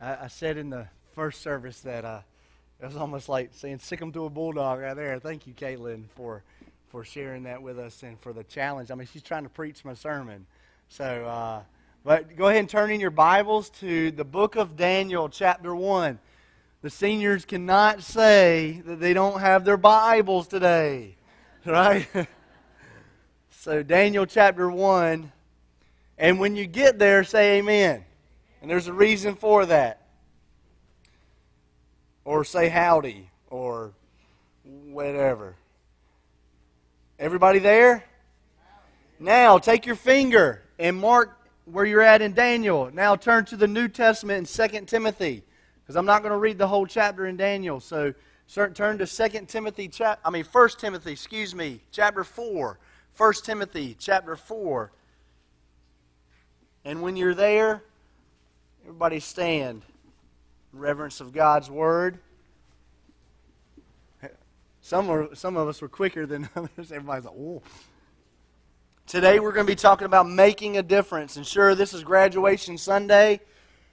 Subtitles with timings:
[0.00, 2.20] I, I said in the first service that uh,
[2.80, 5.18] it was almost like saying "sick "sick 'em to a bulldog" right there.
[5.18, 6.44] Thank you, Caitlin, for
[6.88, 8.90] for sharing that with us and for the challenge.
[8.90, 10.46] I mean, she's trying to preach my sermon.
[10.88, 11.62] So, uh,
[12.04, 16.18] but go ahead and turn in your Bibles to the book of Daniel, chapter one.
[16.82, 21.16] The seniors cannot say that they don't have their Bibles today,
[21.66, 22.08] right?
[23.62, 25.32] So, Daniel chapter one.
[26.16, 28.02] And when you get there, say amen.
[28.62, 30.00] And there's a reason for that.
[32.24, 33.92] Or say howdy or
[34.64, 35.56] whatever.
[37.18, 38.02] Everybody there?
[39.18, 42.90] Now, take your finger and mark where you're at in Daniel.
[42.90, 45.42] Now, turn to the New Testament in 2 Timothy.
[45.82, 47.78] Because I'm not going to read the whole chapter in Daniel.
[47.78, 48.14] So,
[48.48, 52.78] turn to 2 Timothy, chap- I mean, 1 Timothy, excuse me, chapter 4.
[53.20, 54.90] 1 Timothy, chapter 4.
[56.86, 57.82] And when you're there,
[58.80, 59.82] everybody stand
[60.72, 62.18] in reverence of God's word.
[64.80, 66.90] Some, some of us were quicker than others.
[66.90, 67.60] Everybody's like, oh.
[69.06, 71.36] Today we're going to be talking about making a difference.
[71.36, 73.40] And sure, this is graduation Sunday.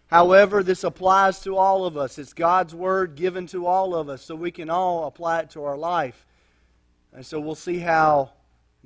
[0.09, 2.17] However, this applies to all of us.
[2.17, 5.65] It's God's word given to all of us, so we can all apply it to
[5.65, 6.25] our life.
[7.11, 8.31] And so we'll see how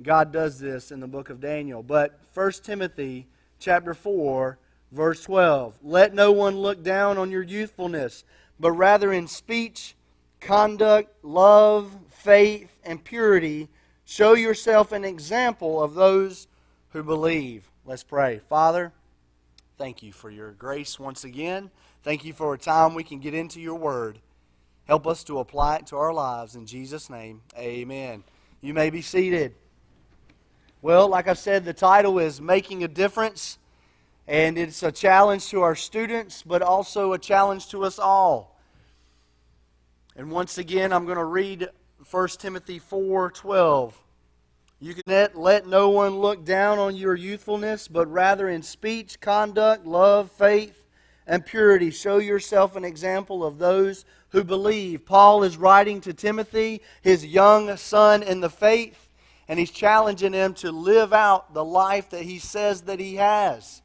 [0.02, 1.82] God does this in the book of Daniel.
[1.82, 3.26] But 1 Timothy
[3.58, 4.58] chapter 4,
[4.90, 5.74] verse 12.
[5.82, 8.24] Let no one look down on your youthfulness,
[8.58, 9.94] but rather in speech,
[10.40, 13.68] conduct, love, faith, and purity,
[14.04, 16.48] show yourself an example of those
[16.90, 17.70] who believe.
[17.84, 18.40] Let's pray.
[18.48, 18.92] Father,
[19.78, 21.70] thank you for your grace once again.
[22.02, 24.18] Thank you for a time we can get into your word.
[24.84, 26.56] Help us to apply it to our lives.
[26.56, 28.24] In Jesus' name, amen.
[28.60, 29.54] You may be seated.
[30.82, 33.56] Well, like I said, the title is Making a Difference,
[34.26, 38.58] and it's a challenge to our students, but also a challenge to us all.
[40.16, 41.68] And once again, I'm going to read
[42.10, 43.92] 1 Timothy 4:12.
[44.80, 49.20] You can let, let no one look down on your youthfulness, but rather in speech,
[49.20, 50.84] conduct, love, faith,
[51.28, 55.06] and purity show yourself an example of those who believe.
[55.06, 59.08] Paul is writing to Timothy, his young son in the faith,
[59.48, 63.82] and he's challenging him to live out the life that he says that he has.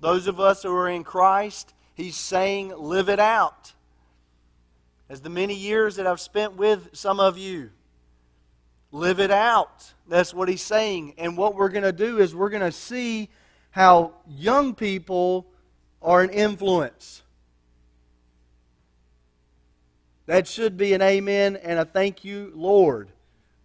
[0.00, 3.72] Those of us who are in Christ, he's saying, live it out.
[5.08, 7.70] As the many years that I've spent with some of you,
[8.90, 9.92] live it out.
[10.08, 11.14] That's what he's saying.
[11.18, 13.28] And what we're going to do is we're going to see
[13.70, 15.46] how young people
[16.00, 17.22] are an influence.
[20.26, 23.08] That should be an amen and a thank you, Lord,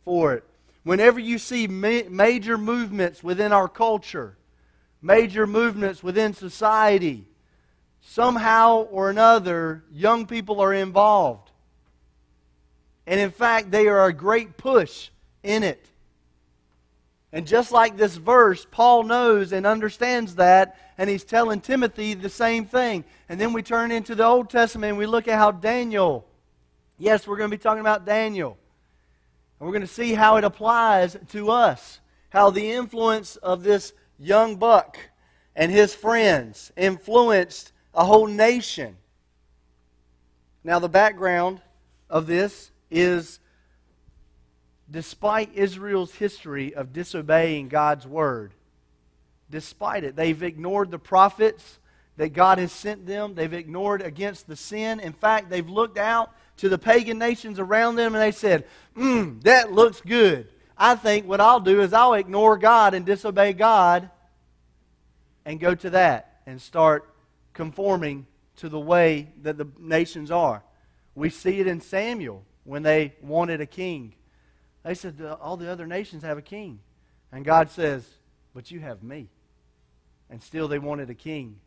[0.03, 0.43] for it.
[0.87, 4.37] Whenever you see ma- major movements within our culture,
[5.01, 7.27] major movements within society,
[7.99, 11.51] somehow or another, young people are involved.
[13.05, 15.09] And in fact, they are a great push
[15.43, 15.85] in it.
[17.33, 22.29] And just like this verse, Paul knows and understands that, and he's telling Timothy the
[22.29, 23.03] same thing.
[23.27, 26.25] And then we turn into the Old Testament and we look at how Daniel,
[26.97, 28.57] yes, we're going to be talking about Daniel.
[29.59, 33.93] And we're going to see how it applies to us, how the influence of this
[34.19, 34.97] young buck
[35.55, 38.97] and his friends influenced a whole nation.
[40.63, 41.61] Now, the background
[42.09, 43.39] of this is
[44.89, 48.53] despite Israel's history of disobeying God's word,
[49.49, 51.79] despite it, they've ignored the prophets
[52.17, 54.99] that God has sent them, they've ignored against the sin.
[54.99, 59.41] In fact, they've looked out to the pagan nations around them and they said, mm,
[59.43, 60.47] that looks good.
[60.77, 64.09] I think what I'll do is I'll ignore God and disobey God
[65.45, 67.09] and go to that and start
[67.53, 70.63] conforming to the way that the nations are.
[71.15, 74.13] We see it in Samuel when they wanted a king.
[74.83, 76.79] They said, All the other nations have a king.
[77.31, 78.07] And God says,
[78.53, 79.29] But you have me.
[80.29, 81.59] And still they wanted a king.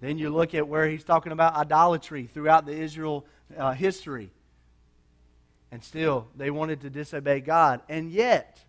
[0.00, 3.26] Then you look at where he's talking about idolatry throughout the Israel
[3.56, 4.30] uh, history.
[5.70, 7.80] And still, they wanted to disobey God.
[7.88, 8.60] And yet,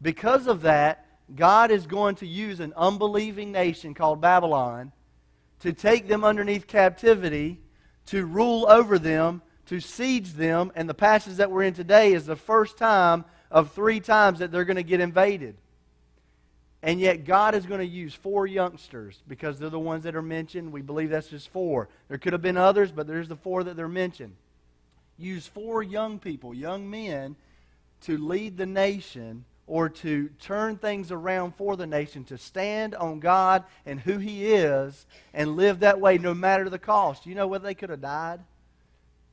[0.00, 4.92] because of that, God is going to use an unbelieving nation called Babylon
[5.60, 7.60] to take them underneath captivity,
[8.06, 10.72] to rule over them, to siege them.
[10.74, 14.50] And the passage that we're in today is the first time of three times that
[14.50, 15.56] they're going to get invaded.
[16.82, 20.22] And yet, God is going to use four youngsters because they're the ones that are
[20.22, 20.72] mentioned.
[20.72, 21.88] We believe that's just four.
[22.08, 24.34] There could have been others, but there's the four that they're mentioned.
[25.16, 27.36] Use four young people, young men,
[28.02, 33.20] to lead the nation or to turn things around for the nation, to stand on
[33.20, 37.26] God and who He is and live that way no matter the cost.
[37.26, 38.40] You know whether they could have died?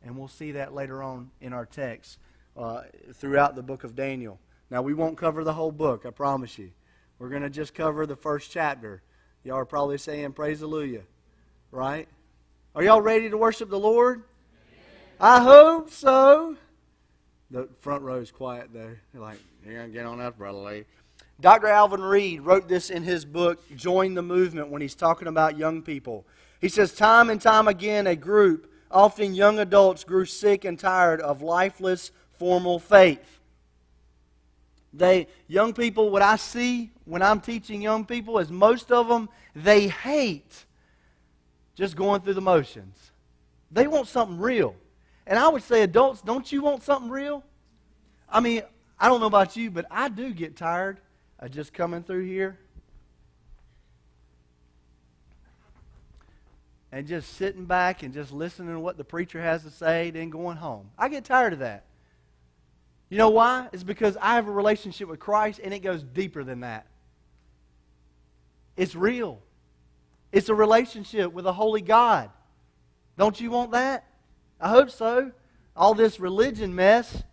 [0.05, 2.19] And we'll see that later on in our text
[2.55, 4.39] uh, throughout the book of Daniel.
[4.69, 6.69] Now, we won't cover the whole book, I promise you.
[7.19, 9.01] We're going to just cover the first chapter.
[9.43, 11.03] Y'all are probably saying, Praise Hallelujah,
[11.69, 12.07] right?
[12.73, 14.23] Are y'all ready to worship the Lord?
[15.19, 16.55] I hope so.
[17.51, 19.01] The front row is quiet there.
[19.11, 20.85] They're like, you're going to get on up, Brother Lee.
[21.41, 21.67] Dr.
[21.67, 25.81] Alvin Reid wrote this in his book, Join the Movement, when he's talking about young
[25.81, 26.25] people.
[26.61, 31.19] He says, Time and time again, a group, often young adults, grew sick and tired
[31.19, 33.39] of lifeless, formal faith.
[34.93, 39.29] They, young people, what I see when I'm teaching young people is most of them,
[39.55, 40.65] they hate
[41.73, 43.11] just going through the motions.
[43.71, 44.75] They want something real.
[45.25, 47.43] And I would say, adults, don't you want something real?
[48.29, 48.61] I mean,
[48.99, 50.99] I don't know about you, but I do get tired
[51.39, 52.59] of just coming through here
[56.91, 60.29] and just sitting back and just listening to what the preacher has to say, then
[60.29, 60.91] going home.
[60.95, 61.85] I get tired of that.
[63.09, 63.67] You know why?
[63.73, 66.85] It's because I have a relationship with Christ and it goes deeper than that.
[68.79, 69.41] It's real.
[70.31, 72.29] It's a relationship with a holy God.
[73.17, 74.05] Don't you want that?
[74.57, 75.33] I hope so.
[75.75, 77.23] All this religion mess,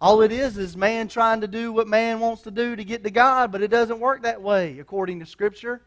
[0.00, 3.02] all it is is man trying to do what man wants to do to get
[3.02, 5.82] to God, but it doesn't work that way according to Scripture.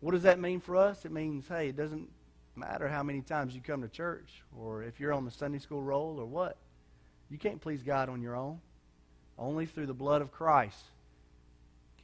[0.00, 1.04] What does that mean for us?
[1.04, 2.08] It means, hey, it doesn't
[2.56, 5.82] matter how many times you come to church or if you're on the Sunday school
[5.82, 6.56] roll or what.
[7.28, 8.58] You can't please God on your own.
[9.38, 10.82] Only through the blood of Christ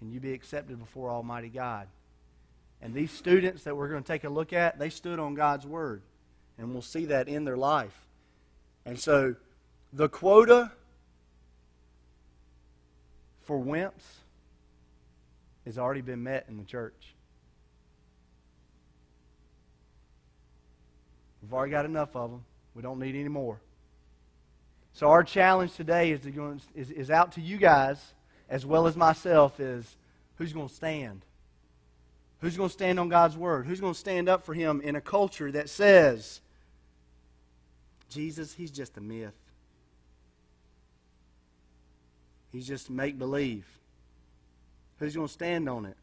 [0.00, 1.86] can you be accepted before Almighty God.
[2.82, 5.66] And these students that we're going to take a look at, they stood on God's
[5.66, 6.02] Word.
[6.58, 7.94] And we'll see that in their life.
[8.86, 9.36] And so
[9.92, 10.72] the quota
[13.42, 13.92] for wimps
[15.66, 17.14] has already been met in the church.
[21.42, 22.44] We've already got enough of them.
[22.74, 23.60] We don't need any more.
[24.94, 28.14] So our challenge today is, to, is, is out to you guys
[28.50, 29.96] as well as myself is
[30.36, 31.24] who's going to stand?
[32.40, 33.66] Who's going to stand on God's word?
[33.66, 36.40] Who's going to stand up for him in a culture that says,
[38.08, 39.34] Jesus, he's just a myth.
[42.50, 43.66] He's just make believe.
[44.98, 45.96] Who's going to stand on it?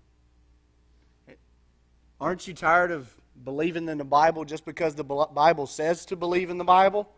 [2.21, 3.13] Aren't you tired of
[3.43, 7.09] believing in the Bible just because the Bible says to believe in the Bible?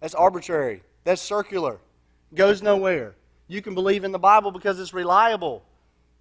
[0.00, 0.82] That's arbitrary.
[1.04, 1.78] That's circular.
[2.34, 3.14] Goes nowhere.
[3.46, 5.62] You can believe in the Bible because it's reliable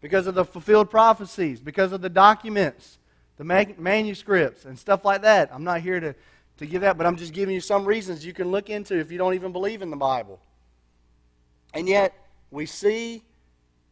[0.01, 2.97] because of the fulfilled prophecies, because of the documents,
[3.37, 5.49] the manuscripts, and stuff like that.
[5.53, 6.13] I'm not here to,
[6.57, 9.11] to give that, but I'm just giving you some reasons you can look into if
[9.11, 10.41] you don't even believe in the Bible.
[11.73, 12.13] And yet,
[12.51, 13.23] we see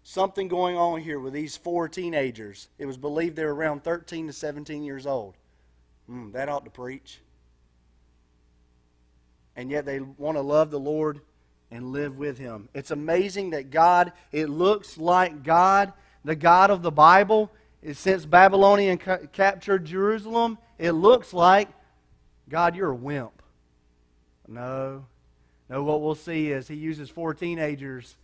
[0.03, 2.67] something going on here with these four teenagers.
[2.77, 5.35] It was believed they were around 13 to 17 years old.
[6.09, 7.21] Mm, that ought to preach.
[9.55, 11.21] And yet they want to love the Lord
[11.71, 12.68] and live with him.
[12.73, 17.51] It's amazing that God, it looks like God, the God of the Bible,
[17.81, 21.69] is since Babylonian ca- captured Jerusalem, it looks like,
[22.50, 23.41] God, you're a wimp.
[24.47, 25.06] No.
[25.69, 28.17] No, what we'll see is he uses four teenagers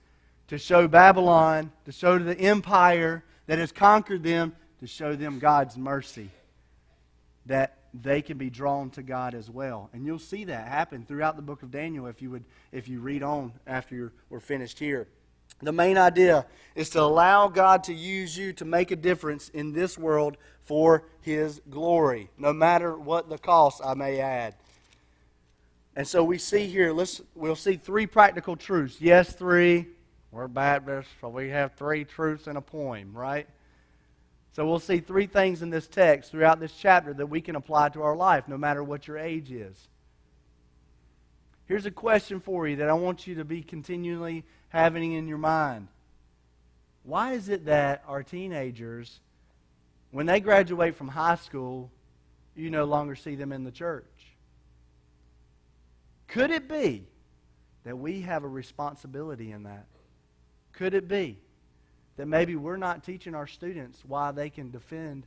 [0.49, 5.77] to show Babylon, to show the empire that has conquered them, to show them God's
[5.77, 6.29] mercy.
[7.45, 9.89] That they can be drawn to God as well.
[9.93, 12.99] And you'll see that happen throughout the book of Daniel if you would if you
[12.99, 15.07] read on after we're finished here.
[15.61, 19.73] The main idea is to allow God to use you to make a difference in
[19.73, 24.55] this world for his glory, no matter what the cost I may add.
[25.95, 29.01] And so we see here, let's we'll see three practical truths.
[29.01, 29.87] Yes, three.
[30.29, 33.47] We're Baptists, so we have three truths in a poem, right?
[34.57, 37.89] So we'll see three things in this text throughout this chapter that we can apply
[37.89, 39.87] to our life, no matter what your age is.
[41.67, 45.37] Here's a question for you that I want you to be continually having in your
[45.37, 45.89] mind.
[47.03, 49.19] Why is it that our teenagers,
[50.09, 51.91] when they graduate from high school,
[52.55, 54.05] you no longer see them in the church?
[56.29, 57.05] Could it be
[57.83, 59.85] that we have a responsibility in that?
[60.73, 61.37] Could it be?
[62.17, 65.25] That maybe we're not teaching our students why they can defend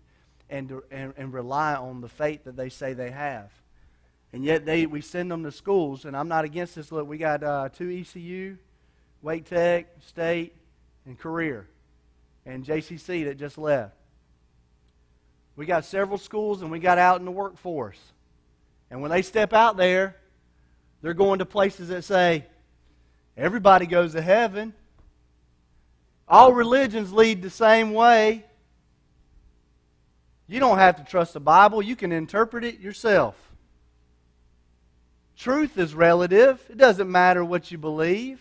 [0.50, 3.50] and, and, and rely on the faith that they say they have.
[4.32, 6.92] And yet they, we send them to schools, and I'm not against this.
[6.92, 8.56] Look, we got uh, two ECU,
[9.22, 10.54] Wake Tech, State,
[11.06, 11.66] and Career,
[12.44, 13.94] and JCC that just left.
[15.56, 18.00] We got several schools, and we got out in the workforce.
[18.90, 20.16] And when they step out there,
[21.02, 22.44] they're going to places that say,
[23.36, 24.74] Everybody goes to heaven.
[26.30, 28.44] All religions lead the same way.
[30.46, 33.36] You don't have to trust the Bible, you can interpret it yourself.
[35.36, 38.40] Truth is relative, it doesn't matter what you believe.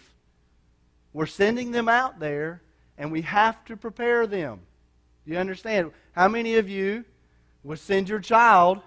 [1.14, 2.62] We're sending them out there,
[2.98, 4.60] and we have to prepare them.
[5.26, 5.92] You understand?
[6.12, 7.06] How many of you
[7.64, 8.82] would send your child?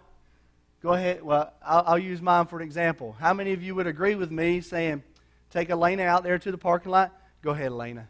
[0.82, 1.22] Go ahead.
[1.22, 3.16] Well, I'll, I'll use mine for an example.
[3.18, 5.02] How many of you would agree with me saying,
[5.50, 7.12] take Elena out there to the parking lot?
[7.42, 8.08] Go ahead, Elena.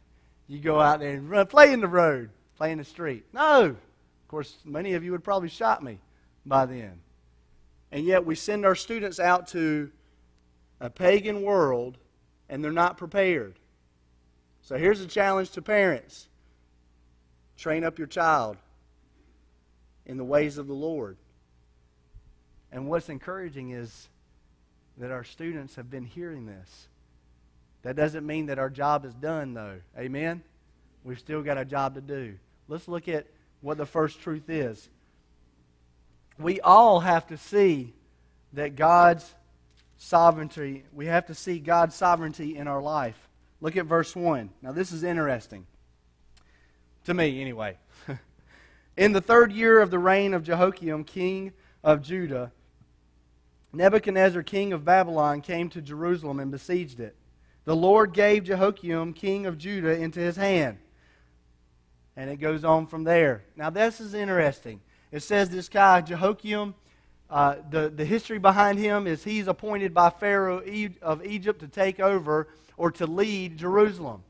[0.53, 2.29] You go out there and run, play in the road,
[2.59, 3.25] play in the street.
[3.33, 3.65] No.
[3.65, 5.99] Of course, many of you would probably shot me
[6.45, 7.01] by then.
[7.91, 9.91] And yet we send our students out to
[10.79, 11.97] a pagan world
[12.51, 13.55] and they're not prepared.
[14.61, 16.29] So here's a challenge to parents
[17.57, 18.59] train up your child
[20.05, 21.17] in the ways of the Lord.
[22.71, 24.11] And what's encouraging is
[24.99, 26.89] that our students have been hearing this.
[27.83, 29.81] That doesn't mean that our job is done, though.
[29.99, 30.43] Amen?
[31.05, 32.37] We've still got a job to do.
[32.69, 33.27] Let's look at
[33.61, 34.89] what the first truth is.
[36.39, 37.95] We all have to see
[38.53, 39.35] that God's
[39.97, 43.17] sovereignty, we have to see God's sovereignty in our life.
[43.61, 44.51] Look at verse 1.
[44.61, 45.67] Now, this is interesting.
[47.05, 47.79] To me, anyway.
[48.97, 52.53] in the third year of the reign of Jehoiakim, king of Judah,
[53.73, 57.17] Nebuchadnezzar, king of Babylon, came to Jerusalem and besieged it.
[57.65, 60.79] The Lord gave Jehoiakim, king of Judah, into his hand.
[62.17, 63.45] And it goes on from there.
[63.57, 64.81] Now, this is interesting.
[65.11, 66.75] It says this guy, Jehoiakim,
[67.31, 70.63] uh, the, the history behind him is he's appointed by Pharaoh
[71.01, 74.23] of Egypt to take over or to lead Jerusalem.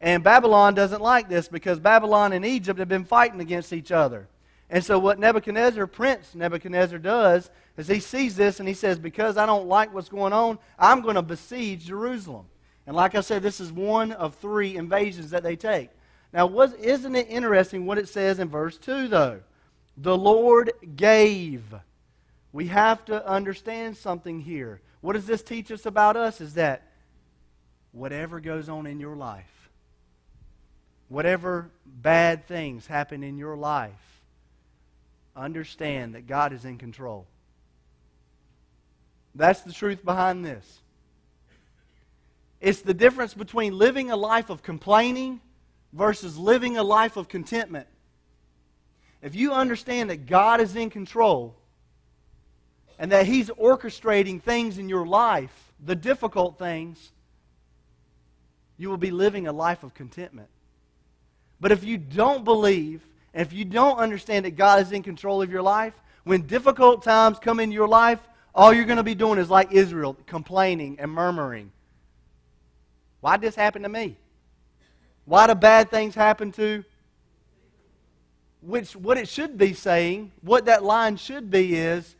[0.00, 4.28] And Babylon doesn't like this because Babylon and Egypt have been fighting against each other.
[4.70, 9.36] And so, what Nebuchadnezzar, Prince Nebuchadnezzar, does is he sees this and he says, Because
[9.36, 12.46] I don't like what's going on, I'm going to besiege Jerusalem.
[12.86, 15.90] And like I said, this is one of three invasions that they take.
[16.32, 19.40] Now, was, isn't it interesting what it says in verse 2, though?
[19.96, 21.62] The Lord gave.
[22.52, 24.80] We have to understand something here.
[25.00, 26.40] What does this teach us about us?
[26.40, 26.82] Is that
[27.92, 29.70] whatever goes on in your life,
[31.08, 33.92] whatever bad things happen in your life,
[35.34, 37.26] understand that God is in control.
[39.34, 40.79] That's the truth behind this.
[42.60, 45.40] It's the difference between living a life of complaining
[45.92, 47.86] versus living a life of contentment.
[49.22, 51.56] If you understand that God is in control
[52.98, 57.12] and that He's orchestrating things in your life, the difficult things,
[58.76, 60.48] you will be living a life of contentment.
[61.60, 63.02] But if you don't believe,
[63.34, 67.02] and if you don't understand that God is in control of your life, when difficult
[67.02, 68.20] times come into your life,
[68.54, 71.72] all you're going to be doing is like Israel, complaining and murmuring.
[73.20, 74.16] Why did this happen to me?
[75.24, 76.84] Why do bad things happen to?
[78.62, 82.16] Which, what it should be saying, what that line should be is,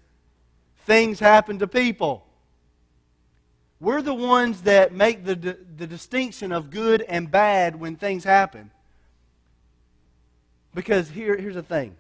[0.87, 2.25] things happen to people.
[3.81, 8.71] We're the ones that make the, the distinction of good and bad when things happen.
[10.75, 11.97] Because here, here's the thing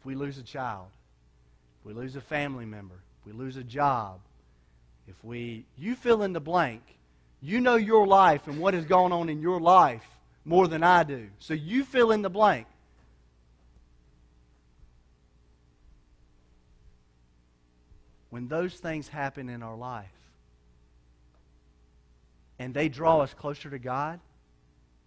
[0.00, 0.88] if we lose a child,
[1.80, 4.20] if we lose a family member, if we lose a job,
[5.06, 6.82] if we, you fill in the blank,
[7.42, 10.06] you know your life and what has gone on in your life
[10.44, 11.28] more than I do.
[11.38, 12.66] So you fill in the blank.
[18.30, 20.06] When those things happen in our life,
[22.58, 24.20] and they draw us closer to God,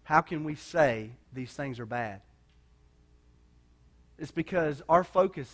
[0.04, 2.22] how can we say these things are bad?
[4.20, 5.50] It's because our focus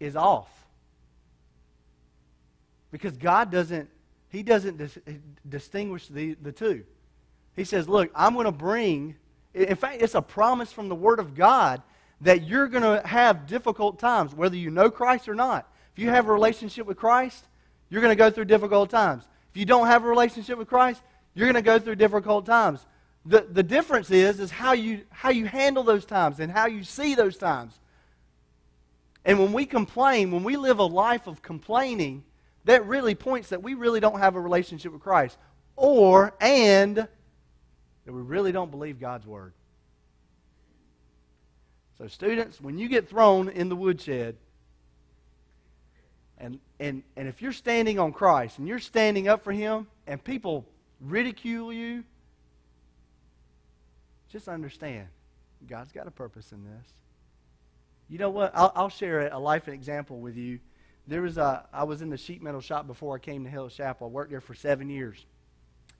[0.00, 0.48] is off.
[2.90, 3.90] Because God doesn't,
[4.30, 4.98] He doesn't dis-
[5.48, 6.84] distinguish the, the two.
[7.56, 9.16] He says, Look, I'm going to bring,
[9.52, 11.82] in fact, it's a promise from the Word of God
[12.22, 15.70] that you're going to have difficult times, whether you know Christ or not.
[15.92, 17.44] If you have a relationship with Christ,
[17.88, 19.24] you're going to go through difficult times.
[19.50, 21.02] If you don't have a relationship with Christ,
[21.34, 22.86] you're going to go through difficult times.
[23.26, 26.84] The, the difference is, is how you, how you handle those times and how you
[26.84, 27.78] see those times.
[29.24, 32.22] And when we complain, when we live a life of complaining,
[32.64, 35.38] that really points that we really don't have a relationship with Christ.
[35.76, 37.08] Or, and, that
[38.06, 39.52] we really don't believe God's Word.
[41.98, 44.36] So, students, when you get thrown in the woodshed,
[46.38, 50.22] and, and, and if you're standing on Christ and you're standing up for Him, and
[50.22, 50.66] people
[51.00, 52.04] ridicule you,
[54.30, 55.06] just understand
[55.68, 56.86] God's got a purpose in this.
[58.08, 58.52] You know what?
[58.54, 60.58] I'll, I'll share a life example with you.
[61.06, 63.68] There was a, I was in the sheet metal shop before I came to Hill
[63.68, 64.06] Chapel.
[64.06, 65.24] I worked there for seven years.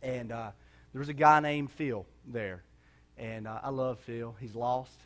[0.03, 0.51] And uh,
[0.93, 2.63] there was a guy named Phil there.
[3.19, 4.35] And uh, I love Phil.
[4.41, 4.97] He's lost,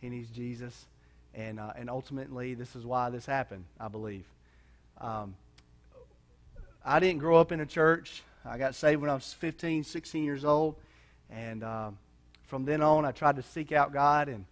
[0.00, 0.86] he needs Jesus.
[1.34, 4.26] And, uh, and ultimately, this is why this happened, I believe.
[5.00, 5.34] Um,
[6.84, 8.22] I didn't grow up in a church.
[8.44, 10.76] I got saved when I was 15, 16 years old.
[11.30, 11.98] And um,
[12.46, 14.44] from then on, I tried to seek out God and,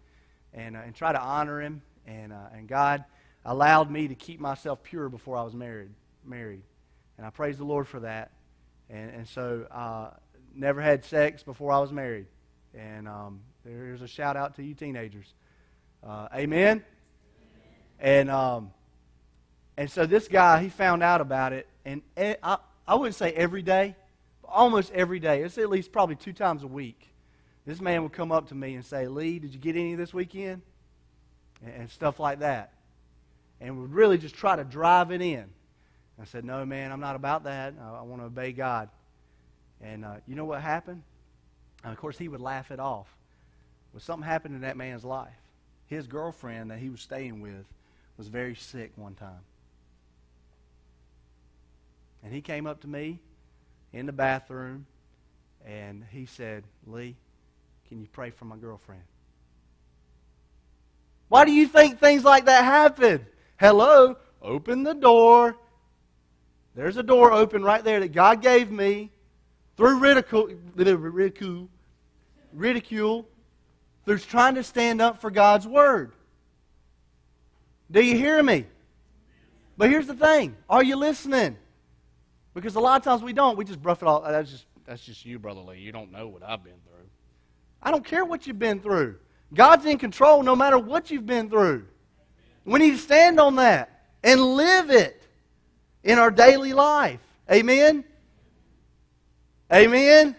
[0.54, 1.82] and, uh, and try to honor Him.
[2.06, 3.04] And, uh, and God
[3.44, 5.90] allowed me to keep myself pure before I was married.
[6.24, 6.62] married.
[7.16, 8.30] And I praise the Lord for that.
[8.88, 10.10] And, and so, uh,
[10.54, 12.26] never had sex before I was married.
[12.74, 15.32] And um, there's a shout out to you teenagers.
[16.06, 16.84] Uh, amen?
[17.98, 18.70] And, um,
[19.76, 21.66] and so this guy, he found out about it.
[21.84, 23.96] And I, I wouldn't say every day,
[24.42, 25.42] but almost every day.
[25.42, 27.08] It's at least probably two times a week.
[27.66, 30.14] This man would come up to me and say, Lee, did you get any this
[30.14, 30.62] weekend?
[31.64, 32.72] And, and stuff like that.
[33.60, 35.44] And would really just try to drive it in.
[36.20, 37.74] I said, No, man, I'm not about that.
[37.80, 38.88] I, I want to obey God.
[39.82, 41.02] And uh, you know what happened?
[41.82, 43.06] And of course, he would laugh it off.
[43.92, 45.32] But something happened in that man's life.
[45.86, 47.64] His girlfriend that he was staying with
[48.16, 49.40] was very sick one time.
[52.22, 53.18] And he came up to me
[53.92, 54.86] in the bathroom
[55.66, 57.16] and he said, Lee,
[57.88, 59.02] can you pray for my girlfriend?
[61.28, 63.24] Why do you think things like that happen?
[63.60, 65.54] Hello, open the door.
[66.74, 69.10] There's a door open right there that God gave me
[69.76, 71.68] through ridicule, ridicule,
[72.54, 73.28] ridicule,
[74.06, 76.12] through trying to stand up for God's word.
[77.90, 78.64] Do you hear me?
[79.76, 81.58] But here's the thing: Are you listening?
[82.54, 83.58] Because a lot of times we don't.
[83.58, 84.22] We just brush it all.
[84.22, 85.80] That's just that's just you, brother Lee.
[85.80, 87.06] You don't know what I've been through.
[87.82, 89.16] I don't care what you've been through.
[89.52, 91.86] God's in control no matter what you've been through.
[92.64, 95.22] We need to stand on that and live it
[96.02, 97.20] in our daily life.
[97.50, 98.04] Amen?
[99.72, 100.36] Amen?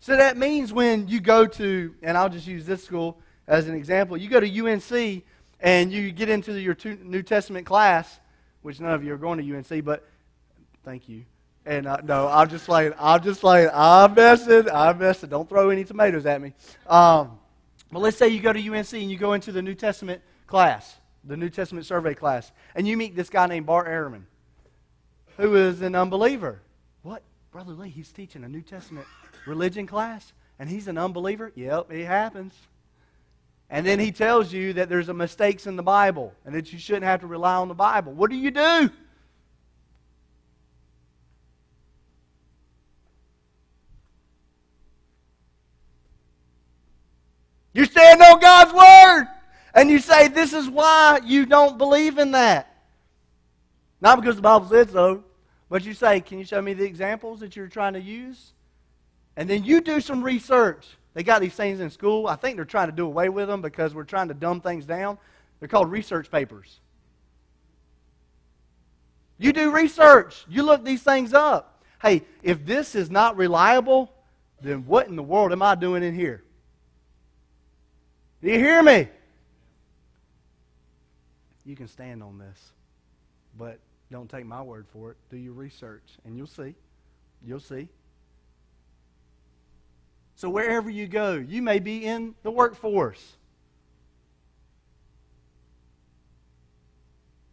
[0.00, 3.74] So that means when you go to, and I'll just use this school as an
[3.74, 5.22] example, you go to UNC
[5.60, 8.20] and you get into your New Testament class,
[8.62, 10.06] which none of you are going to UNC, but
[10.84, 11.24] thank you.
[11.66, 12.92] And uh, no, I'm just playing.
[12.98, 13.70] I'm just playing.
[13.72, 14.68] I'm messing.
[14.70, 15.30] I'm messing.
[15.30, 16.52] Don't throw any tomatoes at me.
[16.86, 17.38] Um,
[17.90, 20.96] but let's say you go to UNC and you go into the New Testament class,
[21.26, 24.22] the New Testament survey class, and you meet this guy named Bart Ehrman,
[25.36, 26.60] who is an unbeliever.
[27.02, 27.22] What?
[27.50, 29.06] Brother Lee, he's teaching a New Testament
[29.46, 31.52] religion class, and he's an unbeliever?
[31.54, 32.54] Yep, it happens.
[33.70, 37.04] And then he tells you that there's mistakes in the Bible and that you shouldn't
[37.04, 38.12] have to rely on the Bible.
[38.12, 38.90] What do you do?
[47.72, 49.33] You stand on God's word
[49.74, 52.70] and you say, This is why you don't believe in that.
[54.00, 55.24] Not because the Bible said so,
[55.68, 58.52] but you say, Can you show me the examples that you're trying to use?
[59.36, 60.86] And then you do some research.
[61.14, 62.26] They got these things in school.
[62.26, 64.84] I think they're trying to do away with them because we're trying to dumb things
[64.84, 65.18] down.
[65.58, 66.80] They're called research papers.
[69.38, 70.44] You do research.
[70.48, 71.82] You look these things up.
[72.00, 74.12] Hey, if this is not reliable,
[74.60, 76.42] then what in the world am I doing in here?
[78.42, 79.08] Do you hear me?
[81.64, 82.72] You can stand on this,
[83.56, 83.78] but
[84.10, 85.16] don't take my word for it.
[85.30, 86.74] Do your research, and you'll see.
[87.44, 87.88] You'll see.
[90.36, 93.36] So, wherever you go, you may be in the workforce.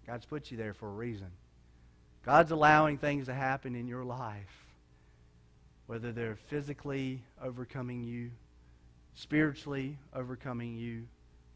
[0.05, 1.27] God's put you there for a reason.
[2.25, 4.65] God's allowing things to happen in your life,
[5.87, 8.31] whether they're physically overcoming you,
[9.15, 11.07] spiritually overcoming you,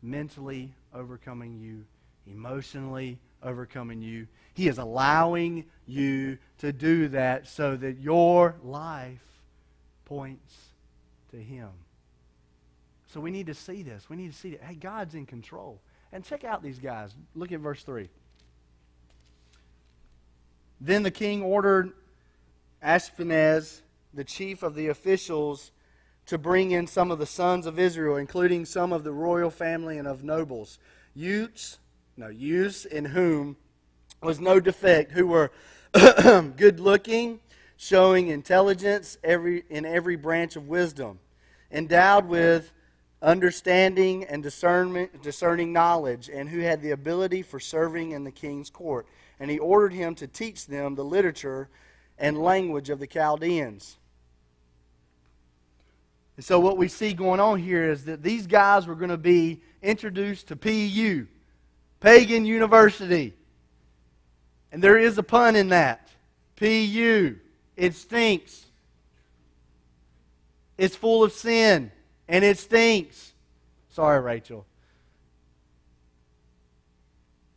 [0.02, 1.86] mentally overcoming you,
[2.28, 4.28] emotionally overcoming you.
[4.54, 9.24] He is allowing you to do that so that your life
[10.06, 10.56] points
[11.32, 11.70] to Him.
[13.08, 14.10] So we need to see this.
[14.10, 15.80] We need to see that, hey, God's in control.
[16.12, 17.14] And check out these guys.
[17.36, 18.10] Look at verse 3.
[20.82, 21.94] Then the king ordered
[22.84, 23.82] Ashpenaz,
[24.14, 25.72] the chief of the officials,
[26.26, 29.98] to bring in some of the sons of Israel, including some of the royal family
[29.98, 30.80] and of nobles,
[31.14, 31.78] youths,
[32.18, 33.58] no, youths in whom
[34.22, 35.52] was no defect, who were
[35.94, 37.40] good looking,
[37.78, 41.20] showing intelligence every, in every branch of wisdom,
[41.72, 42.72] endowed with
[43.22, 48.70] understanding and discernment, discerning knowledge, and who had the ability for serving in the king's
[48.70, 49.08] court.
[49.40, 51.70] And he ordered him to teach them the literature
[52.18, 53.98] and language of the Chaldeans.
[56.38, 59.18] And so, what we see going on here is that these guys were going to
[59.18, 61.28] be introduced to PU,
[62.00, 63.34] Pagan University.
[64.72, 66.10] And there is a pun in that.
[66.58, 67.38] PU.
[67.76, 68.66] It stinks.
[70.78, 71.92] It's full of sin
[72.28, 73.34] and it stinks.
[73.90, 74.66] Sorry, Rachel.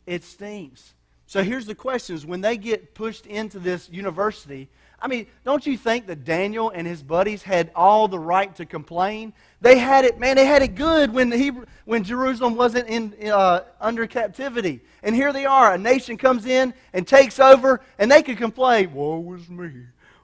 [0.05, 0.93] It stinks.
[1.27, 2.25] So here's the questions.
[2.25, 4.69] When they get pushed into this university,
[5.01, 8.65] I mean, don't you think that Daniel and his buddies had all the right to
[8.65, 9.33] complain?
[9.61, 13.31] They had it, man, they had it good when, the Hebrew, when Jerusalem wasn't in,
[13.31, 14.81] uh, under captivity.
[15.03, 15.73] And here they are.
[15.73, 19.71] A nation comes in and takes over, and they could complain, Woe is me.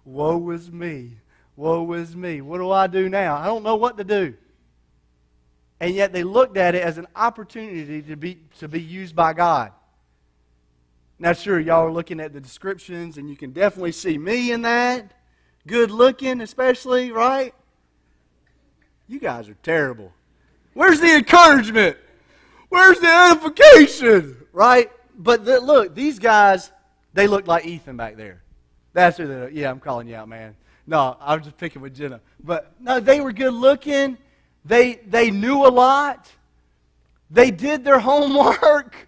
[0.03, 1.17] Woe is me.
[1.55, 2.41] Woe is me.
[2.41, 3.37] What do I do now?
[3.37, 4.35] I don't know what to do.
[5.79, 9.33] And yet they looked at it as an opportunity to be, to be used by
[9.33, 9.71] God.
[11.17, 14.63] Now, sure, y'all are looking at the descriptions, and you can definitely see me in
[14.63, 15.13] that.
[15.65, 17.53] Good looking, especially, right?
[19.07, 20.11] You guys are terrible.
[20.73, 21.97] Where's the encouragement?
[22.69, 24.45] Where's the edification?
[24.51, 24.91] Right?
[25.17, 26.71] But the, look, these guys,
[27.13, 28.41] they look like Ethan back there.
[28.93, 30.55] That's who they Yeah, I'm calling you out, man.
[30.87, 32.21] No, I was just picking with Jenna.
[32.43, 34.17] But no, they were good looking.
[34.65, 36.29] They, they knew a lot.
[37.31, 39.07] They did their homework.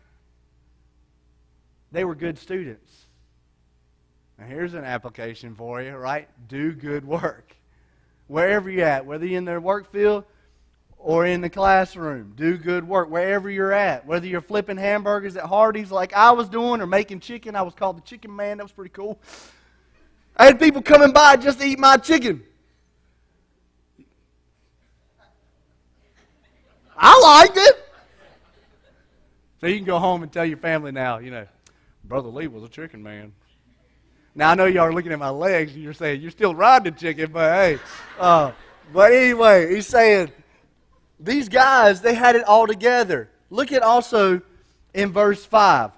[1.91, 3.05] They were good students.
[4.37, 6.27] Now, here's an application for you, right?
[6.47, 7.55] Do good work.
[8.27, 10.25] Wherever you're at, whether you're in the work field
[10.97, 13.09] or in the classroom, do good work.
[13.09, 17.21] Wherever you're at, whether you're flipping hamburgers at Hardee's like I was doing or making
[17.21, 18.57] chicken, I was called the chicken man.
[18.57, 19.19] That was pretty cool.
[20.35, 22.43] I had people coming by just to eat my chicken.
[26.95, 27.83] I liked it.
[29.61, 31.47] So you can go home and tell your family now, you know,
[32.07, 33.33] Brother Lee was a chicken man.
[34.33, 36.93] Now I know y'all are looking at my legs and you're saying you're still riding
[36.93, 37.79] the chicken, but hey.
[38.17, 38.53] Uh,
[38.93, 40.31] but anyway, he's saying
[41.19, 43.29] these guys they had it all together.
[43.49, 44.41] Look at also
[44.93, 45.91] in verse five.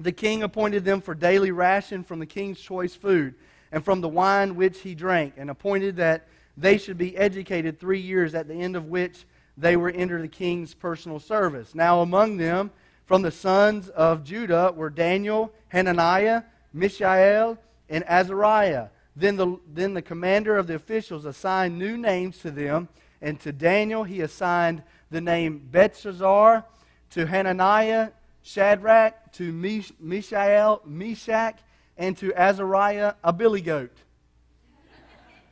[0.00, 3.34] The king appointed them for daily ration from the king's choice food
[3.70, 6.26] and from the wine which he drank, and appointed that
[6.56, 9.26] they should be educated three years, at the end of which
[9.58, 11.74] they were enter the king's personal service.
[11.74, 12.70] Now among them
[13.06, 18.88] from the sons of Judah were Daniel, Hananiah, Mishael, and Azariah.
[19.16, 22.88] Then the, then the commander of the officials assigned new names to them,
[23.20, 26.64] and to Daniel he assigned the name Belshazzar,
[27.10, 28.10] to Hananiah,
[28.42, 31.58] Shadrach, to Mish- Mishael, Meshach,
[31.96, 33.96] and to Azariah, a billy goat.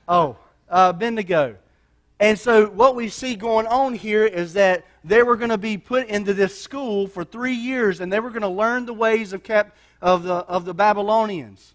[0.08, 0.36] Oh,
[0.68, 1.56] uh, Abednego.
[2.22, 5.76] And so, what we see going on here is that they were going to be
[5.76, 9.32] put into this school for three years, and they were going to learn the ways
[9.32, 11.74] of, cap- of, the, of the Babylonians,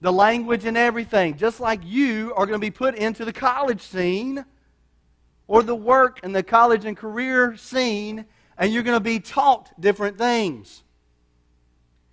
[0.00, 1.36] the language and everything.
[1.36, 4.44] Just like you are going to be put into the college scene
[5.48, 9.68] or the work and the college and career scene, and you're going to be taught
[9.80, 10.84] different things.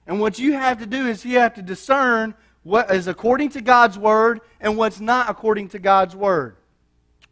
[0.08, 3.62] And what you have to do is you have to discern what is according to
[3.62, 6.56] God's word and what's not according to God's word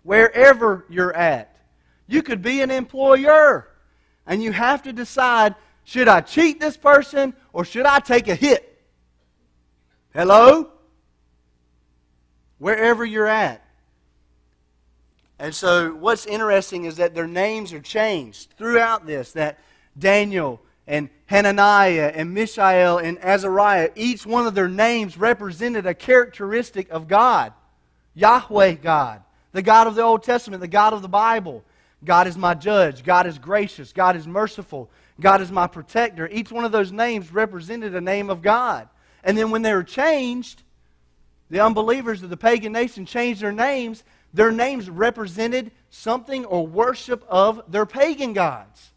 [0.10, 1.56] wherever you're at.
[2.08, 3.70] You could be an employer,
[4.26, 8.34] and you have to decide should I cheat this person or should I take a
[8.34, 8.82] hit?
[10.12, 10.72] Hello?
[12.58, 13.64] Wherever you're at.
[15.38, 19.34] And so, what's interesting is that their names are changed throughout this.
[19.34, 19.60] That
[19.96, 26.90] Daniel and Hananiah and Mishael and Azariah, each one of their names represented a characteristic
[26.90, 27.54] of God
[28.16, 31.64] Yahweh God the God of the Old Testament, the God of the Bible.
[32.04, 33.04] God is my judge.
[33.04, 33.92] God is gracious.
[33.92, 34.90] God is merciful.
[35.20, 36.30] God is my protector.
[36.32, 38.88] Each one of those names represented a name of God.
[39.24, 40.64] And then when they were changed,
[41.50, 44.04] the unbelievers of the pagan nation changed their names.
[44.34, 48.92] Their names represented something or worship of their pagan gods.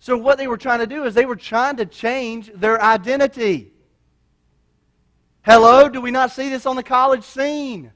[0.00, 3.70] So, what they were trying to do is they were trying to change their identity.
[5.42, 7.92] Hello, do we not see this on the college scene?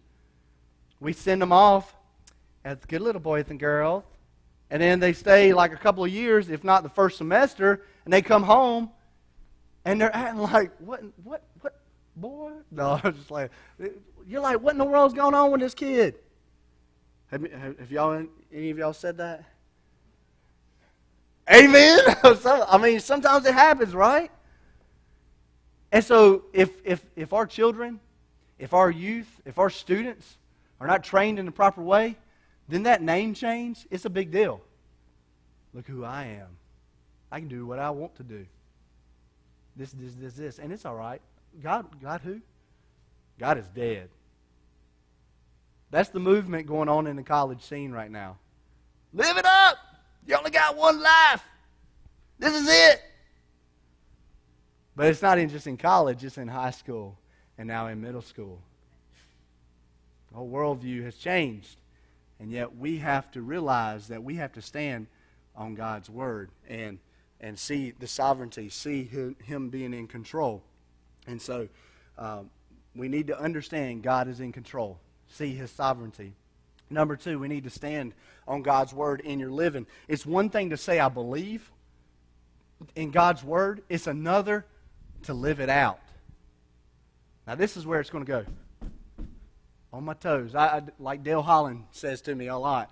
[1.04, 1.94] We send them off
[2.64, 4.04] as good little boys and girls.
[4.70, 8.12] And then they stay like a couple of years, if not the first semester, and
[8.12, 8.90] they come home
[9.84, 11.76] and they're acting like, what, what, what,
[12.16, 12.52] boy?
[12.70, 13.50] No, I was just like,
[14.26, 16.16] you're like, what in the world's going on with this kid?
[17.30, 19.44] Have, have y'all, any of y'all said that?
[21.52, 22.00] Amen.
[22.24, 24.30] I mean, sometimes it happens, right?
[25.92, 28.00] And so, if, if, if our children,
[28.58, 30.38] if our youth, if our students
[30.84, 32.14] are not trained in the proper way,
[32.68, 34.60] then that name change, it's a big deal.
[35.72, 36.58] Look who I am.
[37.32, 38.44] I can do what I want to do.
[39.76, 40.58] This, this, this, this.
[40.58, 41.22] And it's all right.
[41.62, 42.42] God, God who?
[43.38, 44.10] God is dead.
[45.90, 48.36] That's the movement going on in the college scene right now.
[49.14, 49.78] Live it up.
[50.26, 51.42] You only got one life.
[52.38, 53.00] This is it.
[54.94, 57.18] But it's not just in college, it's in high school
[57.56, 58.60] and now in middle school.
[60.34, 61.76] The whole worldview has changed.
[62.40, 65.06] And yet we have to realize that we have to stand
[65.54, 66.98] on God's word and,
[67.40, 70.64] and see the sovereignty, see him, being in control.
[71.28, 71.68] And so
[72.18, 72.50] um,
[72.96, 76.32] we need to understand God is in control, see his sovereignty.
[76.90, 78.12] Number two, we need to stand
[78.48, 79.86] on God's word in your living.
[80.08, 81.70] It's one thing to say, I believe
[82.96, 84.66] in God's word, it's another
[85.22, 86.00] to live it out.
[87.46, 88.44] Now, this is where it's going to go
[89.94, 90.54] on my toes.
[90.54, 92.90] I, I, like Dale Holland says to me a lot.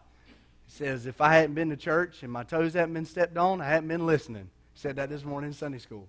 [0.67, 3.61] He says, if I hadn't been to church and my toes hadn't been stepped on,
[3.61, 4.49] I hadn't been listening.
[4.73, 6.07] He said that this morning in Sunday school.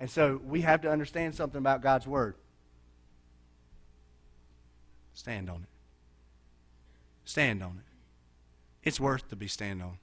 [0.00, 2.34] And so we have to understand something about God's Word.
[5.14, 5.68] Stand on it.
[7.24, 8.88] Stand on it.
[8.88, 9.98] It's worth to be stand on.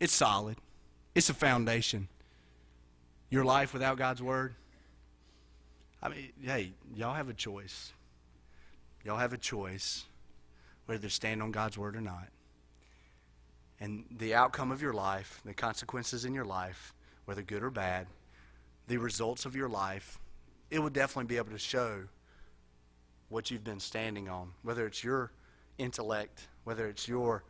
[0.00, 0.56] It's solid.
[1.14, 2.08] It's a foundation.
[3.30, 4.54] Your life without God's Word,
[6.02, 7.92] I mean, hey, y'all have a choice.
[9.04, 10.04] Y'all have a choice
[10.86, 12.28] whether to stand on God's word or not.
[13.80, 16.94] And the outcome of your life, the consequences in your life,
[17.26, 18.06] whether good or bad,
[18.86, 20.18] the results of your life,
[20.70, 22.04] it will definitely be able to show
[23.28, 25.30] what you've been standing on, whether it's your
[25.76, 27.44] intellect, whether it's your,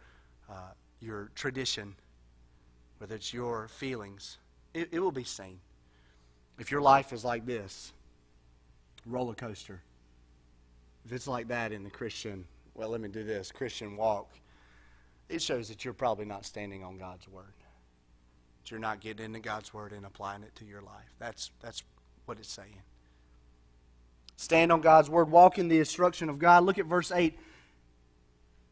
[0.50, 1.94] uh, your tradition,
[2.98, 4.38] whether it's your feelings.
[4.74, 5.60] It, it will be seen.
[6.58, 7.92] If your life is like this,
[9.08, 9.82] roller coaster.
[11.04, 12.44] If it's like that in the Christian,
[12.74, 14.30] well, let me do this, Christian walk,
[15.28, 17.54] it shows that you're probably not standing on God's word.
[18.62, 21.14] That you're not getting into God's word and applying it to your life.
[21.18, 21.82] That's, that's
[22.26, 22.82] what it's saying.
[24.36, 26.64] Stand on God's word, walk in the instruction of God.
[26.64, 27.36] Look at verse 8.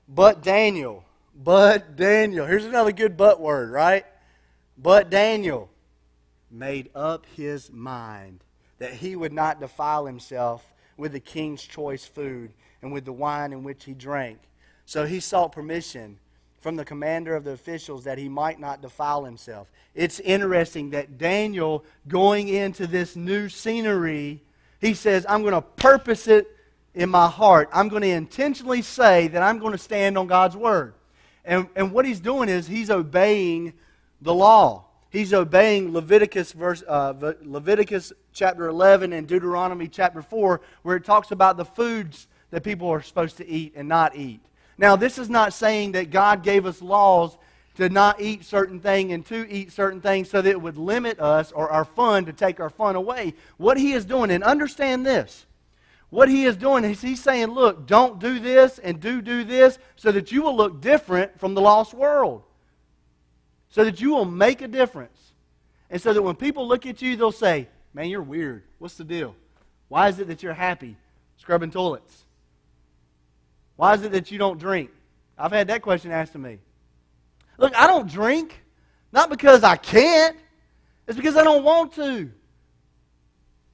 [0.08, 2.46] But Daniel, but Daniel.
[2.46, 4.06] Here's another good but word, right?
[4.78, 5.68] But Daniel
[6.50, 8.44] made up his mind
[8.78, 13.52] that he would not defile himself with the king's choice food and with the wine
[13.52, 14.38] in which he drank.
[14.84, 16.18] So he sought permission
[16.60, 19.70] from the commander of the officials that he might not defile himself.
[19.94, 24.42] It's interesting that Daniel, going into this new scenery,
[24.80, 26.48] he says, I'm going to purpose it
[26.94, 27.68] in my heart.
[27.72, 30.94] I'm going to intentionally say that I'm going to stand on God's word.
[31.44, 33.74] And, and what he's doing is he's obeying
[34.20, 34.85] the law
[35.16, 41.30] he's obeying Leviticus, verse, uh, Leviticus chapter 11 and Deuteronomy chapter 4, where it talks
[41.30, 44.40] about the foods that people are supposed to eat and not eat.
[44.78, 47.36] Now, this is not saying that God gave us laws
[47.76, 51.18] to not eat certain things and to eat certain things so that it would limit
[51.18, 53.34] us or our fun to take our fun away.
[53.56, 55.46] What he is doing, and understand this,
[56.10, 59.78] what he is doing is he's saying, look, don't do this and do do this
[59.96, 62.42] so that you will look different from the lost world
[63.76, 65.34] so that you will make a difference.
[65.90, 68.62] And so that when people look at you, they'll say, Man, you're weird.
[68.78, 69.36] What's the deal?
[69.88, 70.96] Why is it that you're happy
[71.36, 72.24] scrubbing toilets?
[73.76, 74.90] Why is it that you don't drink?
[75.36, 76.58] I've had that question asked to me.
[77.58, 78.62] Look, I don't drink,
[79.12, 80.38] not because I can't,
[81.06, 82.30] it's because I don't want to.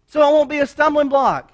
[0.08, 1.52] So I won't be a stumbling block.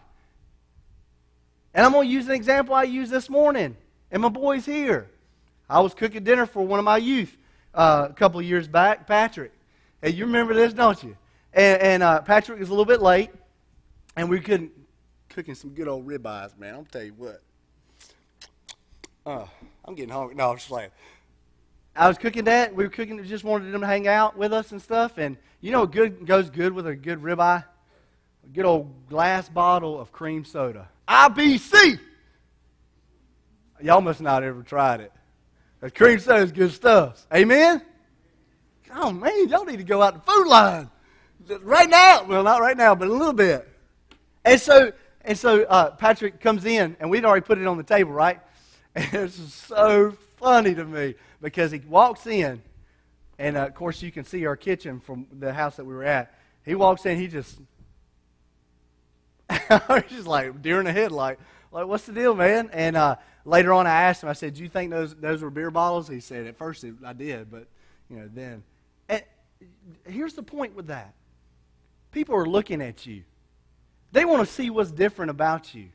[1.74, 3.76] And I'm going to use an example I used this morning,
[4.10, 5.10] and my boy's here.
[5.68, 7.36] I was cooking dinner for one of my youth,
[7.74, 9.52] uh, a couple of years back, Patrick.
[10.02, 11.16] Hey, you remember this, don't you?
[11.52, 13.30] And, and uh, Patrick was a little bit late,
[14.16, 14.72] and we couldn't
[15.28, 16.74] cooking some good old ribeyes, man.
[16.74, 17.42] I'll tell you what.
[19.24, 19.46] Uh,
[19.84, 20.34] I'm getting hungry.
[20.34, 20.90] No, I'm just playing.
[21.94, 22.74] I was cooking that.
[22.74, 23.22] We were cooking.
[23.24, 25.18] Just wanted them to hang out with us and stuff.
[25.18, 27.64] And you know, good goes good with a good ribeye.
[27.64, 30.88] A good old glass bottle of cream soda.
[31.08, 31.98] IBC.
[33.80, 35.12] Y'all must not ever tried it.
[35.80, 37.26] That cream soda is good stuff.
[37.32, 37.82] Amen?
[38.94, 40.90] Oh, man, y'all need to go out the food line.
[41.62, 42.24] Right now.
[42.24, 43.68] Well, not right now, but a little bit.
[44.44, 47.84] And so, and so uh, Patrick comes in, and we'd already put it on the
[47.84, 48.40] table, right?
[48.94, 52.62] And it's so funny to me because he walks in,
[53.38, 56.04] and uh, of course, you can see our kitchen from the house that we were
[56.04, 56.34] at.
[56.64, 57.58] He walks in, he just,
[59.50, 61.38] he's just like deer in the headlight.
[61.38, 62.70] Like, what's the deal, man?
[62.72, 65.50] And uh, later on, I asked him, I said, Do you think those, those were
[65.50, 66.08] beer bottles?
[66.08, 67.66] He said, At first, I did, but,
[68.08, 68.62] you know, then.
[69.08, 69.22] And
[70.06, 71.14] here's the point with that
[72.10, 73.22] people are looking at you,
[74.12, 75.88] they want to see what's different about you.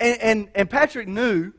[0.00, 1.52] And, and, and Patrick knew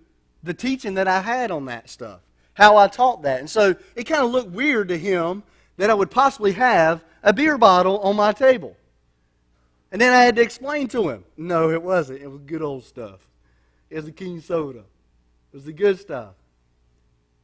[0.44, 2.22] the teaching that I had on that stuff,
[2.54, 3.39] how I taught that.
[3.39, 5.44] And so it kind of looked weird to him
[5.78, 8.76] that I would possibly have a beer bottle on my table.
[9.91, 12.21] And then I had to explain to him no, it wasn't.
[12.21, 13.19] It was good old stuff.
[13.89, 14.80] It was the king soda.
[14.80, 16.36] It was the good stuff.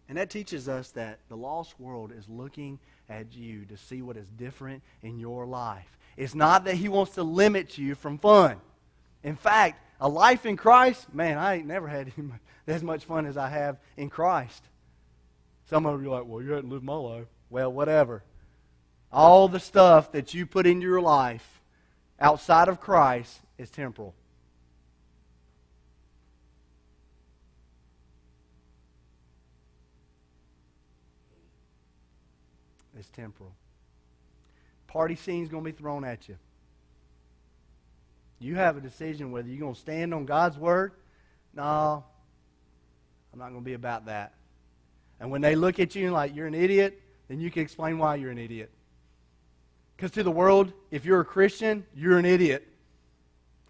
[0.08, 2.80] And that teaches us that the lost world is looking
[3.10, 5.98] at you to see what is different in your life.
[6.16, 8.58] It's not that he wants to limit you from fun.
[9.24, 12.12] In fact, a life in Christ, man, I ain't never had
[12.68, 14.64] as much fun as I have in Christ.
[15.68, 17.26] Some of you are like, well, you hadn't lived my life.
[17.50, 18.24] Well, whatever.
[19.12, 21.55] All the stuff that you put into your life
[22.20, 24.14] outside of Christ is temporal.
[32.98, 33.54] It's temporal.
[34.88, 36.38] Party scene's going to be thrown at you.
[38.40, 40.94] You have a decision whether you're going to stand on God's word.
[41.54, 42.04] No,
[43.34, 44.34] I'm not going to be about that.
[45.20, 47.98] And when they look at you and like you're an idiot, then you can explain
[47.98, 48.72] why you're an idiot.
[49.96, 52.68] Because to the world, if you're a Christian, you're an idiot.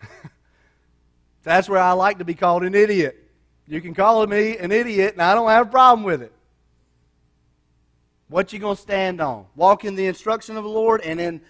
[1.43, 3.21] That's where I like to be called an idiot.
[3.67, 6.31] You can call me an idiot, and I don't have a problem with it.
[8.27, 9.45] What you going to stand on?
[9.55, 11.41] Walk in the instruction of the Lord and then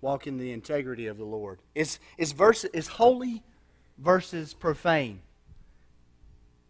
[0.00, 1.58] walk in the integrity of the Lord.
[1.74, 3.42] It's, it's, verse, it's holy
[3.98, 5.20] versus profane.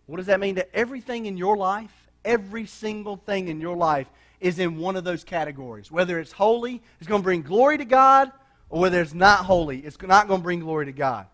[0.07, 0.57] What does that mean?
[0.57, 1.93] That everything in your life,
[2.25, 4.09] every single thing in your life,
[4.41, 5.91] is in one of those categories.
[5.91, 8.33] Whether it's holy, it's going to bring glory to God,
[8.69, 11.27] or whether it's not holy, it's not going to bring glory to God.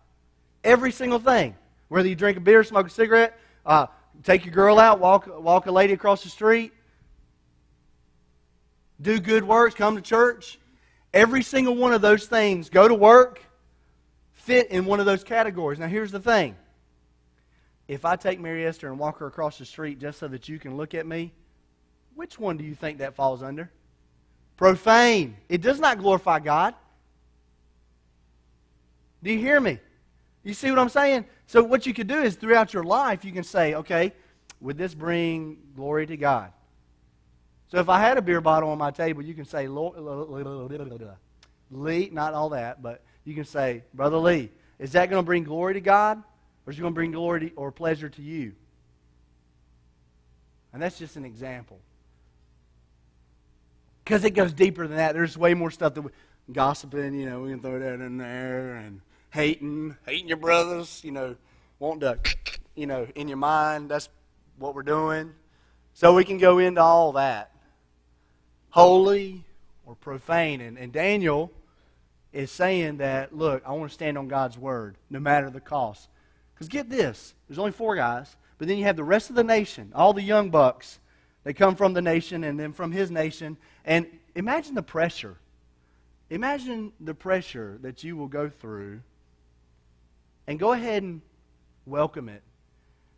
[0.63, 1.55] Every single thing.
[1.87, 3.87] Whether you drink a beer, smoke a cigarette, uh,
[4.23, 6.73] take your girl out, walk, walk a lady across the street,
[9.01, 10.59] do good works, come to church,
[11.13, 13.41] Every single one of those things, go to work,
[14.33, 15.79] fit in one of those categories.
[15.79, 16.55] Now, here's the thing
[17.87, 20.59] if I take Mary Esther and walk her across the street just so that you
[20.59, 21.33] can look at me,
[22.17, 23.71] which one do you think that falls under?
[24.57, 25.37] Profane.
[25.47, 26.73] It does not glorify God.
[29.21, 29.79] Do you hear me?
[30.43, 31.25] You see what I'm saying?
[31.45, 34.13] So, what you could do is throughout your life, you can say, okay,
[34.59, 36.51] would this bring glory to God?
[37.69, 39.89] So if I had a beer bottle on my table, you can say, Lee,
[42.11, 44.49] not all that, but you can say, Brother Lee,
[44.79, 46.23] is that going to bring glory to God?
[46.65, 48.53] Or is it going to bring glory or pleasure to you?
[50.71, 51.79] And that's just an example.
[54.07, 55.11] Because it goes deeper than that.
[55.11, 56.11] There's way more stuff that we,
[56.53, 61.11] gossiping, you know, we can throw that in there, and hating, hating your brothers, you
[61.11, 61.35] know,
[61.77, 62.17] want to,
[62.73, 64.07] you know, in your mind, that's
[64.59, 65.33] what we're doing.
[65.93, 67.51] So we can go into all that
[68.69, 69.43] holy
[69.85, 70.61] or profane.
[70.61, 71.51] And, and Daniel
[72.31, 76.07] is saying that, look, I want to stand on God's word no matter the cost.
[76.53, 79.43] Because get this there's only four guys, but then you have the rest of the
[79.43, 80.99] nation, all the young bucks.
[81.43, 83.57] They come from the nation and then from his nation.
[83.87, 85.37] And imagine the pressure.
[86.29, 89.01] Imagine the pressure that you will go through
[90.45, 91.21] and go ahead and
[91.87, 92.43] welcome it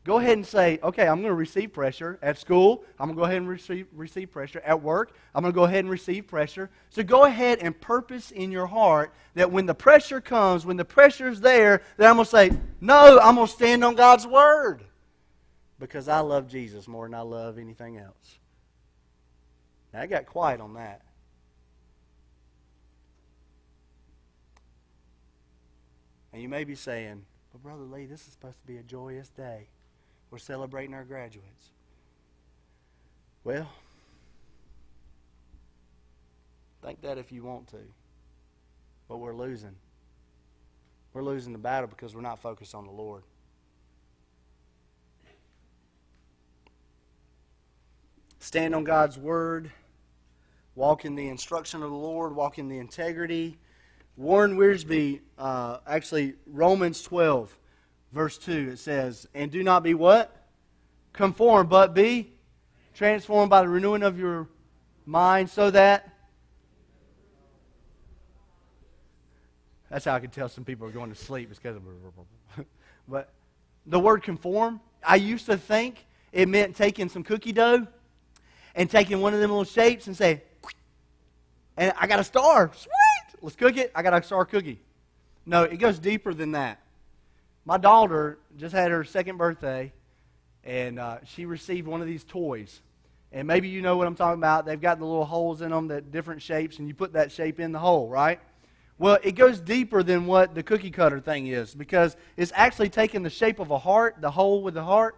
[0.10, 2.84] Go ahead and say, okay, I'm going to receive pressure at school.
[3.00, 5.12] I'm going to go ahead and receive, receive pressure at work.
[5.36, 6.72] I'm going to go ahead and receive pressure.
[6.90, 10.86] So go ahead and purpose in your heart that when the pressure comes, when the
[10.86, 12.52] pressure is there, that I'm going to say,
[12.82, 14.84] no, I'm going to stand on God's word
[15.80, 18.39] because I love Jesus more than I love anything else.
[19.94, 21.02] Now, I got quiet on that.
[26.32, 29.30] And you may be saying, but Brother Lee, this is supposed to be a joyous
[29.30, 29.68] day.
[30.30, 31.72] We're celebrating our graduates.
[33.44, 33.68] Well,
[36.84, 37.78] think that if you want to.
[39.08, 39.76] But we're losing.
[41.14, 43.24] We're losing the battle because we're not focused on the Lord.
[48.40, 49.72] Stand on God's word.
[50.80, 52.34] Walk in the instruction of the Lord.
[52.34, 53.58] Walk in the integrity.
[54.16, 57.54] Warren Wiersbe, uh, actually, Romans 12
[58.14, 60.48] verse 2, it says, And do not be what?
[61.12, 62.32] Conformed, but be
[62.94, 64.48] transformed by the renewing of your
[65.06, 66.14] mind so that.
[69.90, 71.50] That's how I can tell some people are going to sleep.
[71.52, 71.84] It's because of.
[73.10, 73.34] but
[73.86, 77.86] the word conform, I used to think it meant taking some cookie dough
[78.76, 80.44] and taking one of them little shapes and say,
[81.80, 82.70] and I got a star.
[82.76, 83.42] Sweet!
[83.42, 83.92] Let's cook it.
[83.96, 84.80] I got a star cookie.
[85.48, 86.80] No, it goes deeper than that
[87.70, 89.94] my daughter just had her second birthday,
[90.64, 92.82] and uh, she received one of these toys.
[93.32, 94.66] And maybe you know what I'm talking about.
[94.66, 97.60] They've got the little holes in them that different shapes, and you put that shape
[97.60, 98.40] in the hole, right?
[98.98, 103.22] Well, it goes deeper than what the cookie cutter thing is because it's actually taking
[103.22, 105.16] the shape of a heart, the hole with the heart,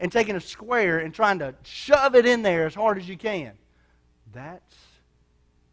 [0.00, 3.16] and taking a square and trying to shove it in there as hard as you
[3.16, 3.52] can.
[4.32, 4.76] That's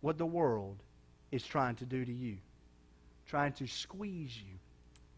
[0.04, 0.76] what the world
[1.32, 2.36] is trying to do to you,
[3.26, 4.60] trying to squeeze you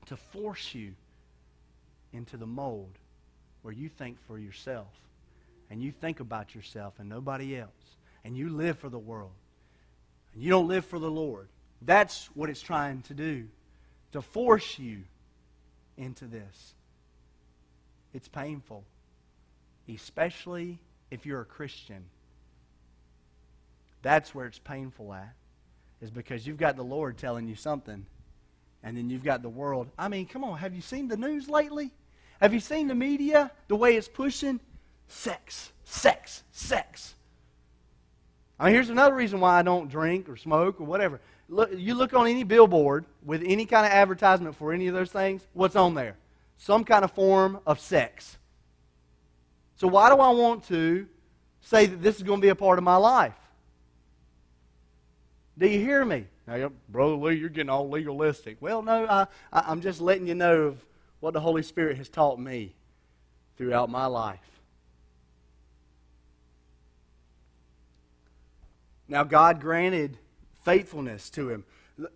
[0.05, 0.93] to force you
[2.13, 2.91] into the mold
[3.63, 4.93] where you think for yourself
[5.71, 7.71] and you think about yourself and nobody else
[8.23, 9.31] and you live for the world
[10.35, 11.47] and you don't live for the Lord.
[11.81, 13.47] That's what it's trying to do.
[14.11, 15.01] to force you
[15.97, 16.75] into this.
[18.13, 18.83] It's painful,
[19.91, 20.77] especially
[21.09, 22.05] if you're a Christian.
[24.05, 25.33] That's where it's painful at,
[25.99, 28.05] is because you've got the Lord telling you something,
[28.83, 29.87] and then you've got the world.
[29.97, 31.89] I mean, come on, have you seen the news lately?
[32.39, 34.59] Have you seen the media, the way it's pushing?
[35.07, 37.15] Sex, sex, sex.
[38.59, 41.19] I mean, here's another reason why I don't drink or smoke or whatever.
[41.49, 45.11] Look, you look on any billboard with any kind of advertisement for any of those
[45.11, 46.15] things, what's on there?
[46.57, 48.37] Some kind of form of sex.
[49.77, 51.07] So why do I want to
[51.61, 53.33] say that this is going to be a part of my life?
[55.57, 56.25] Do you hear me?
[56.47, 58.57] Now, Brother Lee, you're getting all legalistic.
[58.59, 60.85] Well, no, I, I, I'm just letting you know of
[61.21, 62.75] what the Holy Spirit has taught me
[63.57, 64.39] throughout my life.
[69.07, 70.17] Now, God granted
[70.63, 71.63] faithfulness to him.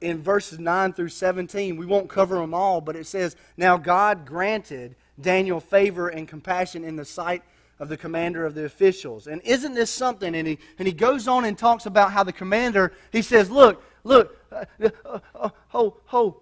[0.01, 4.25] In verses 9 through 17, we won't cover them all, but it says, Now God
[4.25, 7.43] granted Daniel favor and compassion in the sight
[7.79, 9.27] of the commander of the officials.
[9.27, 10.35] And isn't this something?
[10.35, 13.83] And he, and he goes on and talks about how the commander, he says, Look,
[14.03, 14.65] look, uh,
[15.05, 16.41] uh, uh, ho, ho,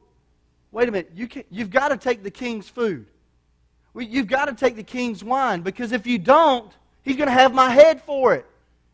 [0.71, 3.05] wait a minute, you can, you've got to take the king's food.
[3.95, 6.71] You've got to take the king's wine because if you don't,
[7.01, 8.45] he's going to have my head for it.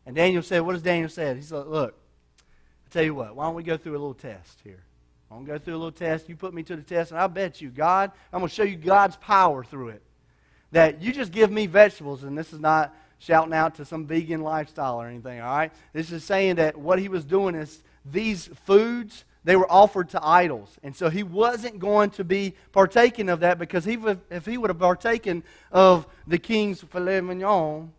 [0.06, 1.34] And Daniel said, What does Daniel say?
[1.34, 1.94] He said, Look,
[2.38, 4.82] I tell you what, why don't we go through a little test here?
[5.30, 6.28] I'm going to go through a little test.
[6.28, 8.62] You put me to the test, and I bet you, God, I'm going to show
[8.62, 10.02] you God's power through it.
[10.72, 14.42] That you just give me vegetables, and this is not shouting out to some vegan
[14.42, 15.72] lifestyle or anything, all right?
[15.92, 20.24] This is saying that what he was doing is these foods, they were offered to
[20.24, 20.76] idols.
[20.82, 24.58] And so he wasn't going to be partaking of that because he would, if he
[24.58, 25.42] would have partaken
[25.72, 27.92] of the king's filet mignon,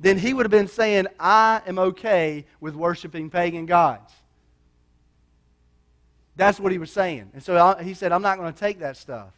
[0.00, 4.12] then he would have been saying, I am okay with worshiping pagan gods.
[6.36, 7.30] That's what he was saying.
[7.32, 9.32] And so I, he said, I'm not going to take that stuff.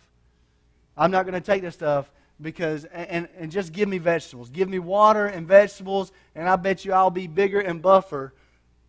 [0.97, 2.11] I'm not going to take that stuff
[2.41, 4.51] because, and, and just give me vegetables.
[4.51, 8.35] Give me water and vegetables, and I bet you I'll be bigger and buffer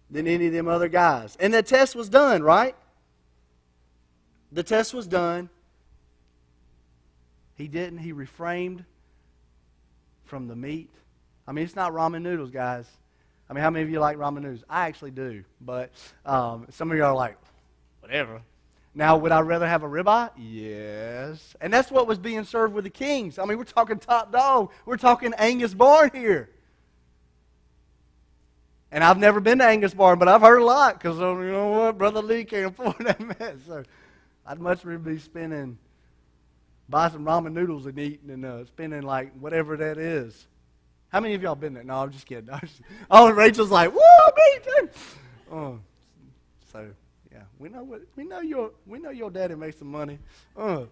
[0.10, 1.38] than any of them other guys.
[1.40, 2.76] And the test was done, right?
[4.52, 5.50] The test was done.
[7.56, 8.00] He didn't.
[8.00, 8.86] He refrained
[10.26, 10.90] from the meat.
[11.48, 12.86] I mean, it's not ramen noodles, guys.
[13.50, 14.64] I mean, how many of you like ramen noodles?
[14.70, 15.92] I actually do, but
[16.26, 17.38] um, some of you are like,
[18.02, 18.42] whatever.
[18.98, 20.32] Now, would I rather have a ribeye?
[20.38, 21.56] Yes.
[21.62, 23.38] And that's what was being served with the kings.
[23.38, 24.72] I mean, we're talking top dog.
[24.88, 26.50] We're talking Angus barn here.
[28.92, 31.68] And I've never been to Angus barn, but I've heard a lot because, you know
[31.68, 33.58] what, Brother Lee can't afford that mess.
[33.68, 33.84] So
[34.44, 35.78] I'd much rather be spending,
[36.90, 40.48] buy some ramen noodles and eating and uh, spending like whatever that is.
[41.10, 41.84] How many of y'all been there?
[41.84, 42.50] No, I'm just kidding.
[43.12, 44.00] oh, Rachel's like, woo,
[44.36, 44.90] me too.
[45.52, 45.80] Oh,
[46.72, 46.88] so
[47.38, 48.40] yeah, we know what we know.
[48.40, 50.18] Your we know your daddy makes some money.
[50.56, 50.84] Uh,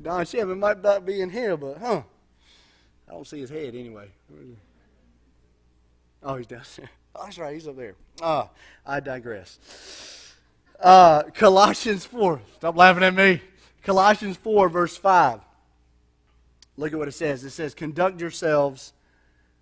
[0.00, 2.02] Don Chevy might not be in here, but huh?
[3.08, 4.08] I don't see his head anyway.
[6.22, 6.90] Oh, he's down there.
[7.16, 7.54] Oh, that's right.
[7.54, 7.94] He's up there.
[8.22, 8.48] Ah,
[8.86, 10.34] I digress.
[10.78, 12.40] Uh, Colossians 4.
[12.56, 13.42] Stop laughing at me.
[13.82, 15.40] Colossians 4, verse 5.
[16.76, 17.42] Look at what it says.
[17.42, 18.92] It says, Conduct yourselves,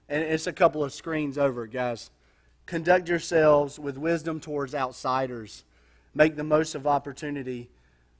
[0.08, 2.10] and it's a couple of screens over, guys.
[2.66, 5.64] Conduct yourselves with wisdom towards outsiders
[6.14, 7.68] Make the most of opportunity.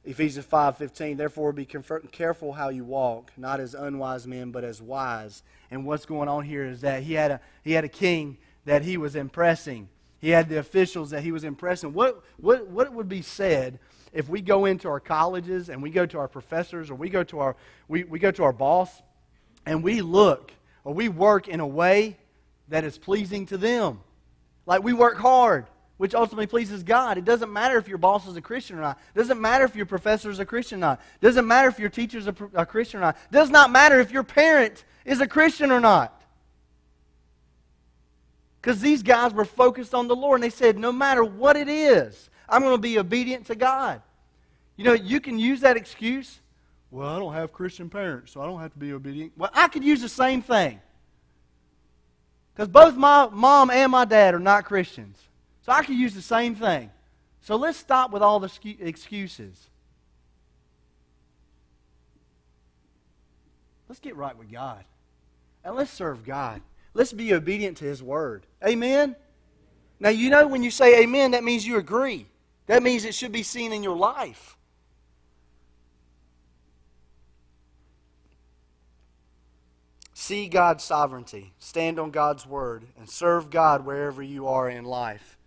[0.05, 5.43] Ephesians 5:15 Therefore be careful how you walk, not as unwise men but as wise.
[5.71, 8.83] And what's going on here is that he had a he had a king that
[8.83, 9.89] he was impressing.
[10.21, 11.93] He had the officials that he was impressing.
[11.93, 13.79] What what what would be said
[14.13, 17.23] if we go into our colleges and we go to our professors or we go
[17.25, 17.57] to our
[17.89, 19.03] we, we go to our boss
[19.67, 20.53] and we look
[20.85, 22.17] or we work in a way
[22.69, 24.01] that is pleasing to them.
[24.67, 25.67] Like we work hard
[25.99, 27.19] which ultimately pleases God.
[27.19, 28.99] It doesn't matter if your boss is a Christian or not.
[29.15, 31.01] It doesn't matter if your professor is a Christian or not.
[31.21, 33.17] It doesn't matter if your teacher is a, a Christian or not.
[33.17, 36.15] It does not matter if your parent is a Christian or not.
[38.61, 41.69] Because these guys were focused on the Lord and they said, no matter what it
[41.69, 44.01] is, I'm going to be obedient to God.
[44.77, 46.41] You know, you can use that excuse.
[46.91, 49.33] Well, I don't have Christian parents, so I don't have to be obedient.
[49.37, 50.81] Well, I could use the same thing.
[52.55, 55.28] Because both my mom and my dad are not Christians.
[55.69, 56.91] So I could use the same thing.
[57.43, 58.51] So let's stop with all the
[58.81, 59.69] excuses.
[63.87, 64.83] Let's get right with God.
[65.63, 66.63] And let's serve God.
[66.95, 68.47] Let's be obedient to His Word.
[68.67, 69.15] Amen?
[70.01, 72.25] Now, you know, when you say amen, that means you agree.
[72.65, 74.57] That means it should be seen in your life.
[80.15, 85.38] See God's sovereignty, stand on God's Word, and serve God wherever you are in life.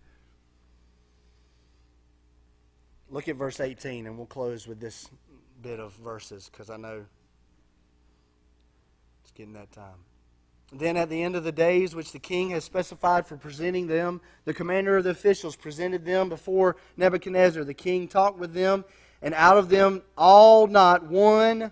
[3.12, 5.10] Look at verse 18, and we'll close with this
[5.60, 7.04] bit of verses because I know
[9.22, 10.06] it's getting that time.
[10.72, 14.22] Then at the end of the days which the king has specified for presenting them,
[14.46, 17.64] the commander of the officials presented them before Nebuchadnezzar.
[17.64, 18.82] The king talked with them,
[19.20, 21.70] and out of them all not one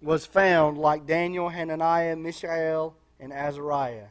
[0.00, 4.06] was found like Daniel, Hananiah, Mishael, and Azariah.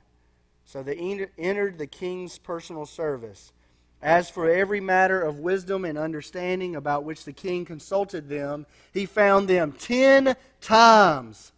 [0.65, 0.93] So they
[1.39, 3.53] entered the king's personal service.
[4.01, 9.05] As for every matter of wisdom and understanding about which the king consulted them, he
[9.05, 11.51] found them ten times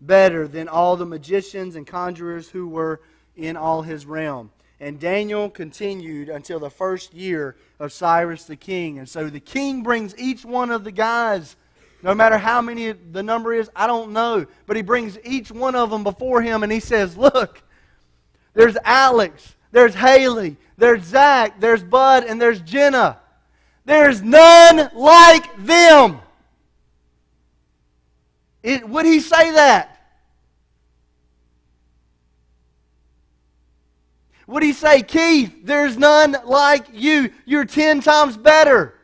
[0.00, 3.00] better than all the magicians and conjurers who were
[3.34, 4.50] in all his realm.
[4.78, 8.98] And Daniel continued until the first year of Cyrus the king.
[8.98, 11.56] And so the king brings each one of the guys,
[12.02, 15.74] no matter how many the number is, I don't know, but he brings each one
[15.74, 17.62] of them before him and he says, Look,
[18.52, 23.18] there's Alex, there's Haley, there's Zach, there's Bud, and there's Jenna.
[23.84, 26.18] There's none like them.
[28.62, 30.00] It, would he say that?
[34.46, 37.30] Would he say, Keith, there's none like you?
[37.44, 38.94] You're 10 times better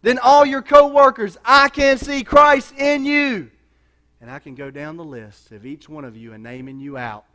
[0.00, 1.36] than all your coworkers.
[1.44, 3.50] I can see Christ in you.
[4.22, 6.96] And I can go down the list of each one of you and naming you
[6.96, 7.26] out.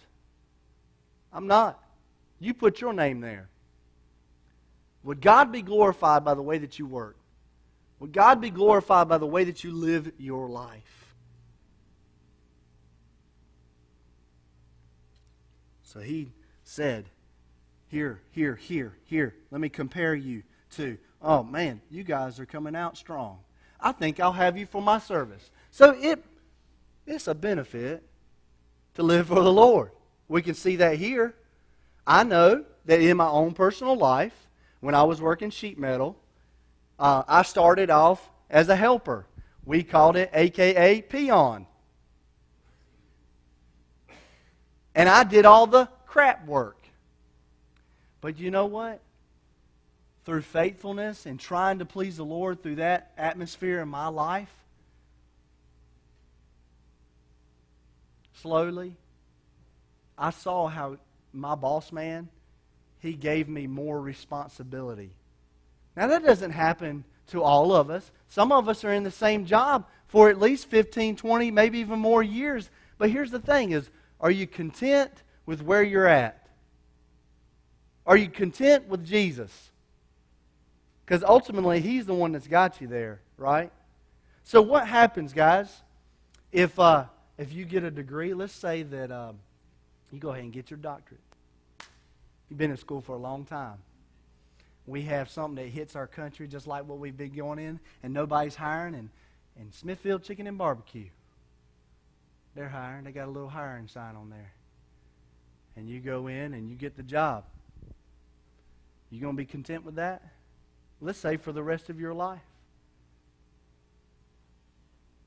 [1.31, 1.83] I'm not.
[2.39, 3.49] You put your name there.
[5.03, 7.15] Would God be glorified by the way that you work?
[7.99, 11.15] Would God be glorified by the way that you live your life?
[15.83, 16.31] So he
[16.63, 17.05] said,
[17.88, 19.33] Here, here, here, here.
[19.49, 20.43] Let me compare you
[20.75, 23.39] to, oh man, you guys are coming out strong.
[23.79, 25.49] I think I'll have you for my service.
[25.71, 26.23] So it,
[27.05, 28.03] it's a benefit
[28.95, 29.91] to live for the Lord.
[30.27, 31.33] We can see that here.
[32.08, 34.47] I know that in my own personal life,
[34.80, 36.16] when I was working sheet metal,
[36.97, 39.28] uh, I started off as a helper.
[39.66, 41.68] We called it AKA peon.
[44.95, 46.78] And I did all the crap work.
[48.22, 49.01] But you know what?
[50.24, 54.53] Through faithfulness and trying to please the Lord through that atmosphere in my life,
[58.34, 58.95] slowly,
[60.18, 60.97] I saw how
[61.34, 62.30] my boss man,
[62.99, 65.11] he gave me more responsibility.
[65.95, 68.11] Now, that doesn't happen to all of us.
[68.30, 71.99] Some of us are in the same job for at least 15, 20, maybe even
[71.99, 72.69] more years.
[72.97, 75.11] But here's the thing is, are you content
[75.45, 76.47] with where you're at?
[78.05, 79.71] Are you content with Jesus?
[81.05, 83.71] Because ultimately, He's the one that's got you there, right?
[84.43, 85.82] So, what happens, guys,
[86.51, 87.05] if, uh,
[87.38, 88.34] if you get a degree?
[88.34, 89.39] Let's say that um,
[90.12, 91.22] you go ahead and get your doctorate.
[92.49, 93.78] You've been in school for a long time.
[94.86, 98.14] We have something that hits our country just like what we've been going in, and
[98.14, 99.10] nobody's hiring, and,
[99.60, 101.10] and Smithfield Chicken and Barbecue.
[102.55, 103.03] They're hiring.
[103.03, 104.53] They got a little hiring sign on there
[105.78, 107.43] and you go in and you get the job.
[109.12, 110.24] You going to be content with that?
[110.99, 112.41] Let's say for the rest of your life.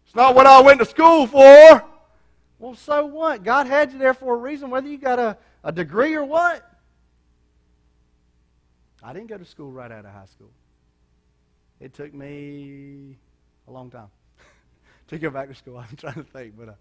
[0.05, 1.85] It's not what I went to school for.
[2.61, 3.43] Well, so what?
[3.43, 6.63] God had you there for a reason, whether you got a, a degree or what.
[9.03, 10.51] I didn't go to school right out of high school.
[11.81, 13.17] It took me
[13.67, 14.11] a long time
[15.09, 15.79] to go back to school.
[15.91, 16.75] I'm trying to think, but uh,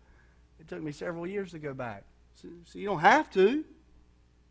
[0.60, 2.04] it took me several years to go back.
[2.36, 3.64] So, so you don't have to.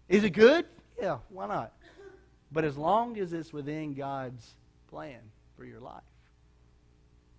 [0.09, 0.64] Is it good?
[0.99, 1.74] Yeah, why not?
[2.51, 4.55] But as long as it's within God's
[4.89, 5.20] plan
[5.59, 6.01] for your life,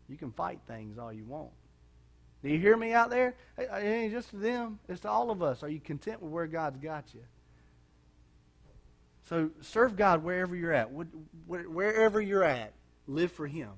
[0.08, 1.50] you can fight things all you want.
[2.44, 3.36] Do you hear me out there?
[3.58, 5.62] It ain't just to them, it's to all of us.
[5.64, 7.22] Are you content with where God's got you?
[9.28, 10.90] So serve God wherever you're at.
[11.48, 12.74] Wherever you're at,
[13.08, 13.70] live for Him.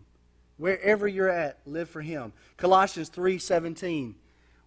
[0.57, 2.33] Wherever you're at, live for Him.
[2.57, 4.13] Colossians 3:17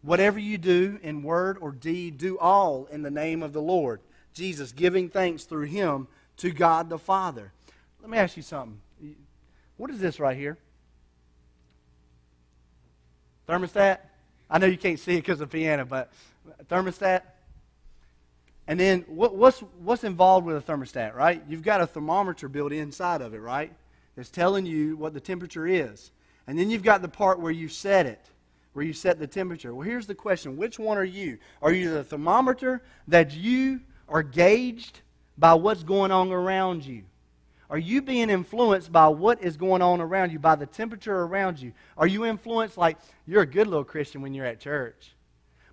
[0.03, 4.01] Whatever you do in word or deed, do all in the name of the Lord
[4.35, 7.53] Jesus, giving thanks through him to God the Father.
[8.03, 8.81] Let me ask you something.
[9.77, 10.59] What is this right here?
[13.49, 13.99] Thermostat?
[14.51, 16.13] I know you can't see it because of the piano, but
[16.69, 17.23] thermostat?
[18.67, 21.43] And then what, what's, what's involved with a thermostat, right?
[21.49, 23.73] You've got a thermometer built inside of it, right?
[24.17, 26.13] That's telling you what the temperature is.
[26.47, 28.31] And then you've got the part where you set it
[28.75, 29.75] where you set the temperature.
[29.75, 31.39] Well, here's the question which one are you?
[31.63, 35.01] Are you the thermometer that you are gauged
[35.39, 37.05] by what's going on around you?
[37.75, 41.61] Are you being influenced by what is going on around you, by the temperature around
[41.61, 41.73] you?
[41.99, 45.13] Are you influenced like you're a good little Christian when you're at church?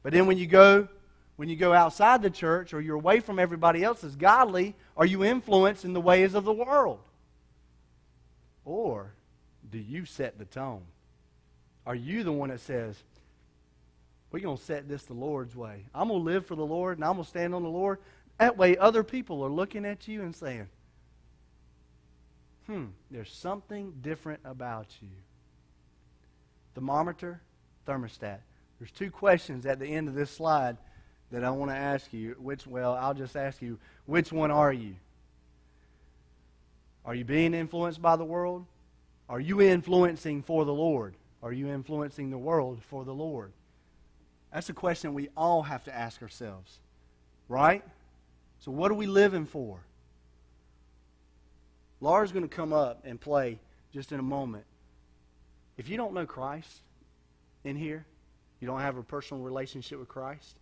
[0.02, 0.88] But then when you go
[1.36, 5.06] when you go outside the church or you're away from everybody else as godly, are
[5.06, 7.02] you influenced in the ways of the world?
[8.66, 9.14] Or
[9.70, 10.82] do you set the tone?
[11.86, 12.96] Are you the one that says,
[14.32, 15.86] we're going to set this the Lord's way?
[15.94, 18.00] I'm going to live for the Lord and I'm going to stand on the Lord.
[18.40, 20.68] That way, other people are looking at you and saying,
[22.68, 25.10] hmm, there's something different about you.
[26.76, 27.42] Thermometer,
[27.88, 28.40] thermostat.
[28.80, 30.78] There's two questions at the end of this slide
[31.32, 32.36] that I want to ask you.
[32.40, 34.96] Which, well, I'll just ask you, which one are you?
[37.06, 38.66] Are you being influenced by the world?
[39.28, 41.16] Are you influencing for the Lord?
[41.42, 43.52] Are you influencing the world for the Lord?
[44.54, 46.80] That's a question we all have to ask ourselves,
[47.48, 47.84] right?
[48.60, 49.80] So, what are we living for?
[52.02, 53.60] Laura's going to come up and play
[53.94, 54.66] just in a moment.
[55.78, 56.82] If you don't know Christ
[57.64, 58.06] in here,
[58.60, 60.58] you don't have a personal relationship with Christ,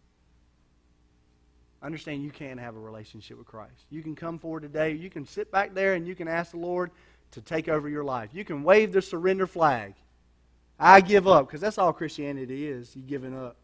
[1.81, 3.85] understand you can have a relationship with Christ.
[3.89, 6.57] You can come forward today, you can sit back there and you can ask the
[6.57, 6.91] Lord
[7.31, 8.29] to take over your life.
[8.33, 9.93] You can wave the surrender flag.
[10.79, 12.95] I give up, because that's all Christianity is.
[12.95, 13.57] You giving up.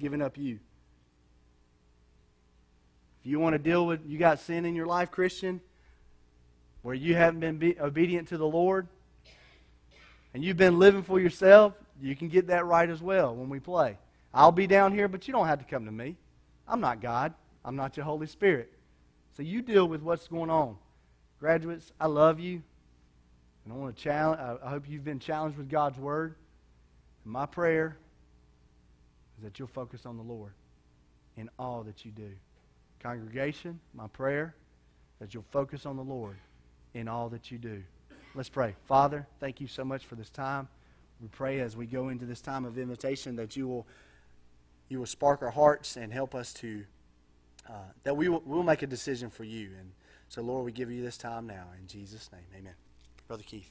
[0.00, 0.58] Giving up you.
[3.20, 5.60] If you want to deal with, you got sin in your life, Christian,
[6.86, 8.86] where you haven't been be, obedient to the Lord,
[10.32, 13.58] and you've been living for yourself, you can get that right as well when we
[13.58, 13.98] play.
[14.32, 16.14] I'll be down here, but you don't have to come to me.
[16.68, 17.34] I'm not God.
[17.64, 18.72] I'm not your Holy Spirit.
[19.36, 20.76] So you deal with what's going on.
[21.40, 22.62] Graduates, I love you.
[23.64, 26.36] And I want to challenge, I hope you've been challenged with God's Word.
[27.24, 27.96] And my prayer
[29.38, 30.52] is that you'll focus on the Lord
[31.36, 32.30] in all that you do.
[33.00, 34.54] Congregation, my prayer
[35.14, 36.36] is that you'll focus on the Lord
[36.96, 37.82] in all that you do.
[38.34, 38.74] Let's pray.
[38.86, 40.68] Father, thank you so much for this time.
[41.20, 43.86] We pray as we go into this time of invitation that you will
[44.88, 46.84] you will spark our hearts and help us to
[47.68, 47.72] uh,
[48.04, 49.70] that we will we'll make a decision for you.
[49.78, 49.92] And
[50.28, 52.46] so, Lord, we give you this time now in Jesus' name.
[52.56, 52.74] Amen.
[53.28, 53.70] Brother Keith.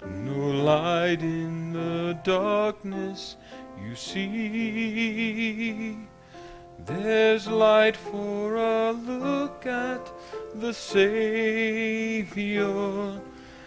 [0.03, 0.39] No
[0.69, 3.37] light in the darkness
[3.81, 5.17] you see.
[6.85, 10.11] There's light for a look at
[10.55, 11.87] the Savior,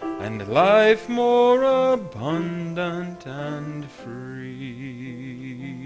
[0.02, 1.62] and life more
[1.94, 5.85] abundant and free.